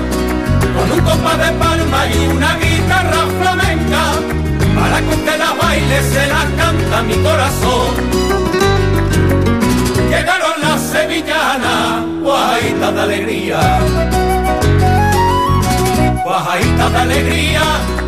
Con 0.77 0.93
un 0.93 1.01
compás 1.01 1.39
de 1.39 1.53
palma 1.53 2.07
y 2.07 2.27
una 2.29 2.57
guitarra 2.57 3.23
flamenca. 3.41 4.03
Para 4.79 5.01
que 5.01 5.09
usted 5.09 5.39
la 5.39 5.53
baile 5.55 6.03
se 6.03 6.27
la 6.27 6.45
canta 6.57 7.03
mi 7.03 7.15
corazón 7.23 8.56
llegaron 10.17 10.61
las 10.63 10.81
sevillanas, 10.81 12.05
guajaitas 12.23 12.95
de 12.95 13.01
alegría. 13.01 13.61
Guajaitas 16.25 16.93
de 16.93 16.99
alegría, 16.99 17.63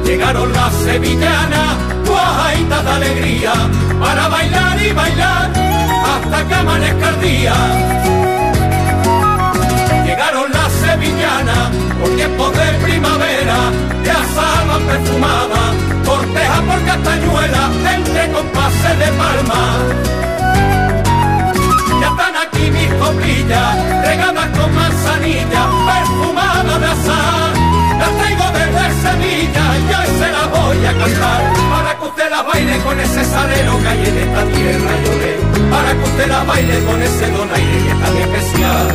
llegaron 0.04 0.52
las 0.52 0.72
sevillanas, 0.72 1.70
guajaitas 2.06 2.84
de 2.84 2.90
alegría, 2.90 3.52
para 4.00 4.28
bailar 4.28 4.82
y 4.82 4.92
bailar 4.92 5.50
hasta 6.12 6.48
que 6.48 6.54
amanezca. 6.54 7.08
Llegaron 10.06 10.50
las 10.50 10.72
sevillanas, 10.72 11.68
por 12.00 12.10
tiempo 12.16 12.50
de 12.50 12.66
primavera, 12.86 13.58
de 14.02 14.10
asaban 14.10 14.82
perfumada, 14.90 15.62
corteja 16.06 16.62
por 16.68 16.80
castañuela, 16.84 17.70
entre 17.96 18.32
compases 18.32 18.98
de 18.98 19.08
palma 19.20 20.18
coplillas, 22.98 23.76
regadas 24.04 24.48
con 24.58 24.74
manzanilla, 24.74 25.62
perfumadas 25.88 26.80
de 26.80 26.86
azar. 26.86 27.50
Las 27.98 28.12
traigo 28.18 28.44
desde 28.58 28.84
Sevilla 29.02 29.64
y 29.78 29.94
hoy 29.94 30.08
se 30.18 30.28
las 30.32 30.50
voy 30.50 30.86
a 30.86 30.92
cantar. 30.92 31.40
Para 31.70 31.98
que 31.98 32.04
usted 32.04 32.30
las 32.30 32.46
baile 32.46 32.78
con 32.78 33.00
ese 33.00 33.24
salero 33.24 33.78
que 33.80 33.88
hay 33.88 34.06
en 34.08 34.18
esta 34.18 34.42
tierra 34.44 34.92
lloré. 35.04 35.32
Para 35.70 35.90
que 35.92 36.04
usted 36.04 36.28
las 36.28 36.46
baile 36.46 36.84
con 36.84 37.02
ese 37.02 37.30
donaire 37.30 37.78
que 37.84 37.90
es 37.90 38.00
tan 38.02 38.16
especial. 38.16 38.86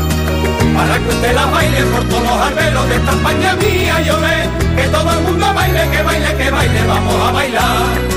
Para 0.78 0.96
que 1.00 1.10
usted 1.10 1.34
la 1.36 1.46
baile 1.46 1.82
por 1.84 2.04
todos 2.10 2.24
los 2.24 2.38
arbelos 2.48 2.90
de 2.90 2.96
esta 2.96 3.12
España 3.12 3.56
mía 3.56 4.02
lloré. 4.02 4.50
Que 4.76 4.88
todo 4.88 5.12
el 5.14 5.22
mundo 5.22 5.54
baile, 5.54 5.90
que 5.92 6.04
baile, 6.04 6.36
que 6.36 6.50
baile, 6.50 6.88
vamos 6.88 7.28
a 7.28 7.32
bailar. 7.32 8.14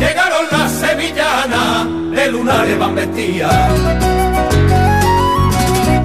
Llegaron 0.00 0.46
las 0.50 0.72
sevillanas 0.72 2.03
de 2.14 2.30
lunares 2.30 2.78
van 2.78 2.94
vestidas. 2.94 3.70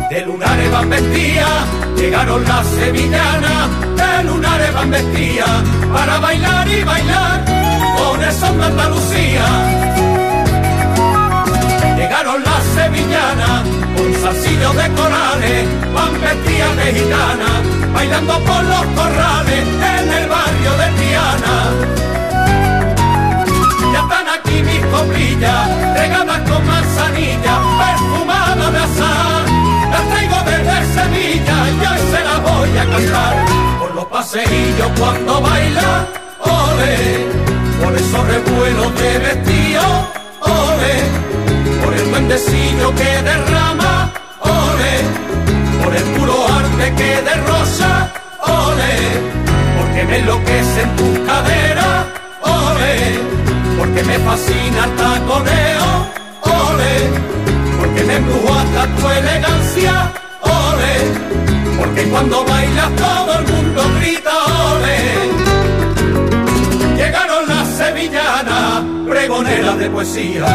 De 0.10 0.22
lunares 0.26 0.72
van 0.72 0.90
vestidas, 0.90 1.66
llegaron 1.96 2.44
las 2.46 2.66
sevillanas, 2.66 3.70
de 3.96 4.24
lunares 4.24 4.74
van 4.74 4.90
vestidas, 4.90 5.64
para 5.94 6.20
bailar 6.20 6.68
y 6.68 6.84
bailar 6.84 7.46
con 7.98 8.24
el 8.24 8.34
son 8.34 8.58
de 8.58 8.66
Andalucía. 8.66 9.46
Llegaron 11.96 12.44
las 12.44 12.64
sevillanas, 12.76 13.64
con 13.96 14.14
salsillos 14.22 14.76
de 14.76 14.90
corales, 15.00 15.68
van 15.94 16.14
vestidas 16.22 16.76
de 16.78 17.00
gitana, 17.00 17.52
bailando 17.94 18.34
por 18.40 18.64
los 18.64 18.86
corrales 18.98 19.68
en 19.98 20.14
el 20.14 20.30
barrio 20.30 20.72
de 20.78 20.90
están 21.50 22.09
coplillas, 25.00 25.68
regadas 25.96 26.42
con 26.50 26.68
manzanilla, 26.68 27.54
perfumadas 27.80 28.72
de 28.74 28.80
azar. 28.80 29.44
Las 29.92 30.04
traigo 30.10 30.38
desde 30.52 30.78
Sevilla 30.94 31.58
y 31.76 31.80
hoy 31.90 32.02
se 32.12 32.24
las 32.28 32.40
voy 32.44 32.78
a 32.78 32.86
cantar. 32.94 33.36
Por 33.80 33.96
los 33.96 34.06
paseillos 34.06 34.92
cuando 35.00 35.42
baila, 35.42 36.08
ole, 36.40 36.98
por 37.82 37.96
esos 37.96 38.28
revuelos 38.28 38.96
de 38.96 39.20
vestido, 39.20 39.84
ole, 40.42 40.96
por 41.84 41.94
el 41.94 42.10
duendecillo 42.10 42.94
que 42.96 43.12
derrama, 43.30 44.12
ole, 44.42 44.96
por 45.84 45.96
el 45.96 46.04
puro 46.16 46.36
arte 46.60 46.94
que 47.00 47.22
de 47.28 47.36
rosa, 47.48 48.12
ole, 48.42 48.94
porque 49.78 50.04
me 50.04 50.18
enloquece 50.18 50.82
en 50.82 50.96
tu 50.98 51.26
cadera, 51.26 52.06
ole 52.42 53.39
porque 53.80 54.04
me 54.04 54.20
fascina 54.20 54.84
el 54.86 54.96
taconeo, 54.96 55.90
ole, 56.42 56.96
porque 57.80 58.04
me 58.04 58.16
embrujo 58.18 58.54
hasta 58.54 58.86
tu 58.96 59.10
elegancia, 59.10 60.12
ole, 60.42 60.96
porque 61.80 62.04
cuando 62.10 62.44
bailas 62.44 62.96
todo 62.98 63.40
el 63.40 63.48
mundo 63.48 63.82
grita, 64.00 64.32
ole. 64.74 65.00
Llegaron 66.98 67.48
las 67.48 67.68
sevillanas, 67.70 68.84
pregoneras 69.08 69.78
de 69.78 69.90
poesía. 69.90 70.46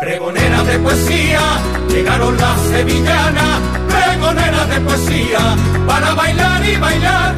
Pregoneras 0.00 0.66
de 0.66 0.78
poesía, 0.78 1.40
llegaron 1.88 2.36
las 2.36 2.60
sevillanas, 2.70 3.58
pregoneras 3.88 4.68
de 4.68 4.80
poesía, 4.80 5.40
para 5.86 6.14
bailar 6.14 6.64
y 6.64 6.76
bailar 6.76 7.34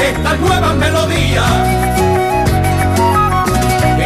estas 0.00 0.38
nuevas 0.40 0.74
melodías 0.76 2.17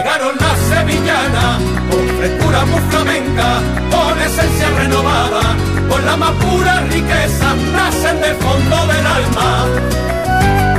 llegaron 0.02 0.36
las 0.36 0.58
sevillanas, 0.58 1.62
con 1.88 2.08
frescura 2.16 2.64
muy 2.64 2.80
flamenca, 2.90 3.60
con 3.90 4.20
esencia 4.20 4.70
renovada, 4.70 5.56
con 5.88 6.04
la 6.04 6.16
más 6.16 6.32
pura 6.32 6.80
riqueza, 6.90 7.54
nacen 7.72 8.20
del 8.20 8.34
fondo 8.36 8.86
del 8.86 9.06
alma. 9.06 10.71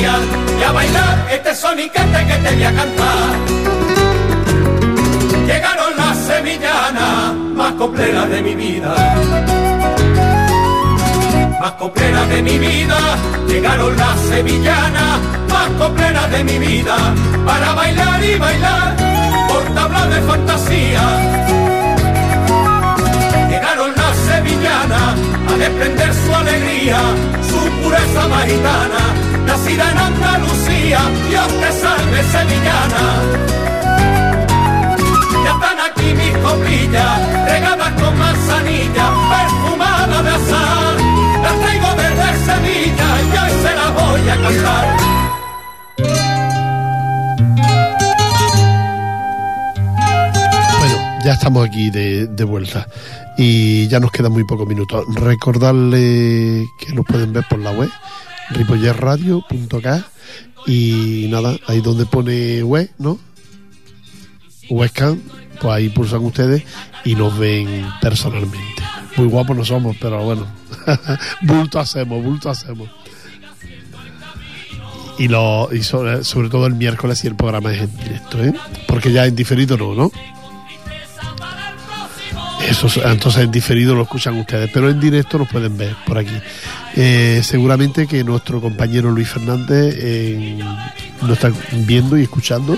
Y 0.00 0.62
a 0.62 0.72
bailar 0.72 1.26
este 1.30 1.54
soniquete 1.54 2.26
que 2.26 2.34
te 2.34 2.54
voy 2.54 2.64
a 2.64 2.72
cantar. 2.72 3.30
Llegaron 5.46 5.96
las 5.96 6.16
sevillanas 6.18 7.34
más 7.54 7.72
copleras 7.72 8.28
de 8.30 8.42
mi 8.42 8.54
vida. 8.54 8.94
Más 11.60 11.72
copleras 11.72 12.28
de 12.28 12.42
mi 12.42 12.58
vida, 12.58 12.98
llegaron 13.48 13.96
las 13.96 14.20
sevillanas, 14.20 15.18
más 15.48 15.68
copleras 15.78 16.30
de 16.30 16.44
mi 16.44 16.58
vida, 16.58 16.96
para 17.44 17.72
bailar 17.74 18.24
y 18.24 18.38
bailar 18.38 18.96
por 19.48 19.62
tabla 19.74 20.06
de 20.06 20.20
fantasía 20.22 21.77
a 24.92 25.56
desprender 25.56 26.14
su 26.14 26.34
alegría, 26.34 26.98
su 27.42 27.58
pureza 27.82 28.28
magitana, 28.28 29.02
nacida 29.46 29.90
en 29.90 29.98
Andalucía, 29.98 31.00
Dios 31.28 31.48
te 31.48 31.72
salve 31.72 32.22
sevillana. 32.32 33.04
Ya 35.44 35.50
están 35.52 35.78
aquí 35.90 36.14
mis 36.14 36.36
copillas, 36.38 37.44
regadas 37.46 37.92
con 38.00 38.18
manzanilla, 38.18 39.06
perfumadas 39.30 40.24
de 40.24 40.30
azar, 40.30 40.94
las 41.42 41.60
traigo 41.60 41.88
desde 42.02 42.28
Sevilla 42.46 43.08
y 43.20 43.36
hoy 43.36 43.52
se 43.62 43.74
las 43.74 43.94
voy 43.94 44.28
a 44.28 44.36
cantar. 44.42 45.27
Ya 51.28 51.34
estamos 51.34 51.68
aquí 51.68 51.90
de, 51.90 52.26
de, 52.26 52.44
vuelta 52.44 52.88
y 53.36 53.86
ya 53.88 54.00
nos 54.00 54.10
quedan 54.10 54.32
muy 54.32 54.44
pocos 54.44 54.66
minutos. 54.66 55.04
Recordarle 55.14 56.64
que 56.78 56.94
nos 56.94 57.04
pueden 57.04 57.34
ver 57.34 57.44
por 57.50 57.58
la 57.58 57.70
web 57.70 57.90
ripollerradio.k 58.48 60.06
y 60.66 61.26
nada, 61.28 61.54
ahí 61.66 61.82
donde 61.82 62.06
pone 62.06 62.62
web, 62.62 62.90
¿no? 62.96 63.18
Webcam, 64.70 65.20
pues 65.60 65.70
ahí 65.70 65.90
pulsan 65.90 66.24
ustedes 66.24 66.62
y 67.04 67.14
nos 67.14 67.38
ven 67.38 67.86
personalmente. 68.00 68.82
Muy 69.18 69.28
guapos 69.28 69.54
no 69.54 69.66
somos, 69.66 69.98
pero 70.00 70.24
bueno, 70.24 70.46
bulto 71.42 71.78
hacemos, 71.78 72.24
bulto 72.24 72.48
hacemos. 72.48 72.88
Y, 75.18 75.28
lo, 75.28 75.68
y 75.74 75.82
sobre, 75.82 76.22
todo 76.48 76.66
el 76.66 76.74
miércoles 76.74 77.22
y 77.22 77.26
el 77.26 77.36
programa 77.36 77.70
es 77.74 77.82
en 77.82 77.96
directo, 77.98 78.42
¿eh? 78.42 78.54
Porque 78.86 79.12
ya 79.12 79.26
en 79.26 79.36
diferido 79.36 79.76
no, 79.76 79.92
¿no? 79.92 80.10
Entonces 83.04 83.42
en 83.42 83.50
diferido 83.50 83.94
lo 83.94 84.02
escuchan 84.02 84.38
ustedes, 84.38 84.70
pero 84.72 84.88
en 84.88 85.00
directo 85.00 85.38
nos 85.38 85.48
pueden 85.48 85.76
ver 85.76 85.96
por 86.06 86.18
aquí. 86.18 86.34
Eh, 86.96 87.40
seguramente 87.42 88.06
que 88.06 88.22
nuestro 88.22 88.60
compañero 88.60 89.10
Luis 89.10 89.28
Fernández 89.28 89.96
eh, 89.98 90.58
está 91.28 91.50
viendo 91.72 92.16
y 92.16 92.22
escuchando 92.22 92.76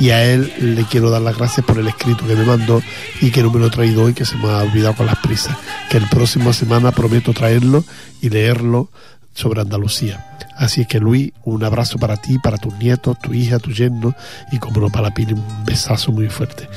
y 0.00 0.10
a 0.10 0.24
él 0.24 0.52
le 0.58 0.84
quiero 0.84 1.10
dar 1.10 1.22
las 1.22 1.36
gracias 1.36 1.66
por 1.66 1.78
el 1.78 1.86
escrito 1.86 2.26
que 2.26 2.34
me 2.34 2.44
mandó 2.44 2.82
y 3.20 3.30
que 3.30 3.42
no 3.42 3.50
me 3.50 3.60
lo 3.60 3.66
he 3.66 3.70
traído 3.70 4.04
hoy, 4.04 4.14
que 4.14 4.24
se 4.24 4.36
me 4.36 4.48
ha 4.48 4.58
olvidado 4.58 4.94
con 4.94 5.06
las 5.06 5.18
prisas. 5.18 5.56
Que 5.90 5.98
el 5.98 6.08
próximo 6.08 6.52
semana 6.52 6.90
prometo 6.90 7.32
traerlo 7.32 7.84
y 8.20 8.30
leerlo 8.30 8.88
sobre 9.34 9.60
Andalucía. 9.60 10.26
Así 10.56 10.86
que 10.86 10.98
Luis, 10.98 11.32
un 11.44 11.62
abrazo 11.64 11.98
para 11.98 12.16
ti, 12.16 12.38
para 12.38 12.56
tus 12.56 12.74
nietos, 12.74 13.18
tu 13.18 13.34
hija, 13.34 13.58
tu 13.58 13.70
yerno 13.70 14.14
y 14.50 14.58
como 14.58 14.80
no 14.80 14.88
para 14.88 15.08
un 15.08 15.64
besazo 15.64 16.12
muy 16.12 16.28
fuerte. 16.28 16.68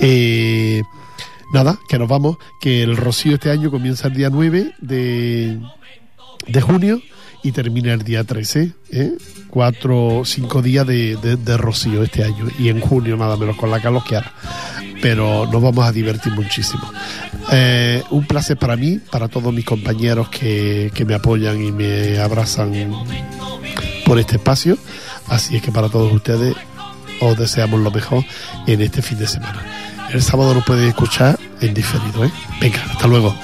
Eh, 0.00 0.82
nada, 1.52 1.78
que 1.88 1.98
nos 1.98 2.08
vamos, 2.08 2.36
que 2.60 2.82
el 2.82 2.96
Rocío 2.96 3.34
este 3.34 3.50
año 3.50 3.70
comienza 3.70 4.08
el 4.08 4.14
día 4.14 4.30
9 4.30 4.74
de, 4.80 5.58
de 6.46 6.60
junio 6.60 7.00
y 7.42 7.52
termina 7.52 7.92
el 7.92 8.02
día 8.02 8.24
13, 8.24 8.72
¿eh? 8.92 9.12
cuatro, 9.48 10.22
cinco 10.24 10.62
días 10.62 10.86
de, 10.86 11.16
de, 11.16 11.56
Rocío 11.56 12.02
este 12.02 12.24
año 12.24 12.48
y 12.58 12.68
en 12.68 12.80
junio 12.80 13.16
nada 13.16 13.36
menos 13.36 13.56
con 13.56 13.70
la 13.70 13.80
Carlos 13.80 14.04
hará 14.10 14.32
pero 15.00 15.46
nos 15.46 15.62
vamos 15.62 15.86
a 15.86 15.92
divertir 15.92 16.32
muchísimo. 16.34 16.82
Eh, 17.52 18.02
un 18.10 18.26
placer 18.26 18.56
para 18.56 18.76
mí, 18.76 18.98
para 19.10 19.28
todos 19.28 19.52
mis 19.52 19.64
compañeros 19.64 20.28
que, 20.28 20.90
que 20.94 21.04
me 21.04 21.14
apoyan 21.14 21.62
y 21.62 21.72
me 21.72 22.18
abrazan 22.18 22.92
por 24.04 24.18
este 24.18 24.36
espacio, 24.36 24.76
así 25.28 25.56
es 25.56 25.62
que 25.62 25.72
para 25.72 25.88
todos 25.88 26.12
ustedes 26.12 26.54
os 27.20 27.36
deseamos 27.38 27.80
lo 27.80 27.90
mejor 27.90 28.24
en 28.66 28.80
este 28.82 29.02
fin 29.02 29.18
de 29.18 29.26
semana. 29.26 29.64
El 30.12 30.22
sábado 30.22 30.54
lo 30.54 30.60
pueden 30.62 30.88
escuchar 30.88 31.38
en 31.60 31.72
diferido, 31.72 32.24
¿eh? 32.24 32.30
Venga, 32.60 32.82
hasta 32.90 33.06
luego. 33.06 33.34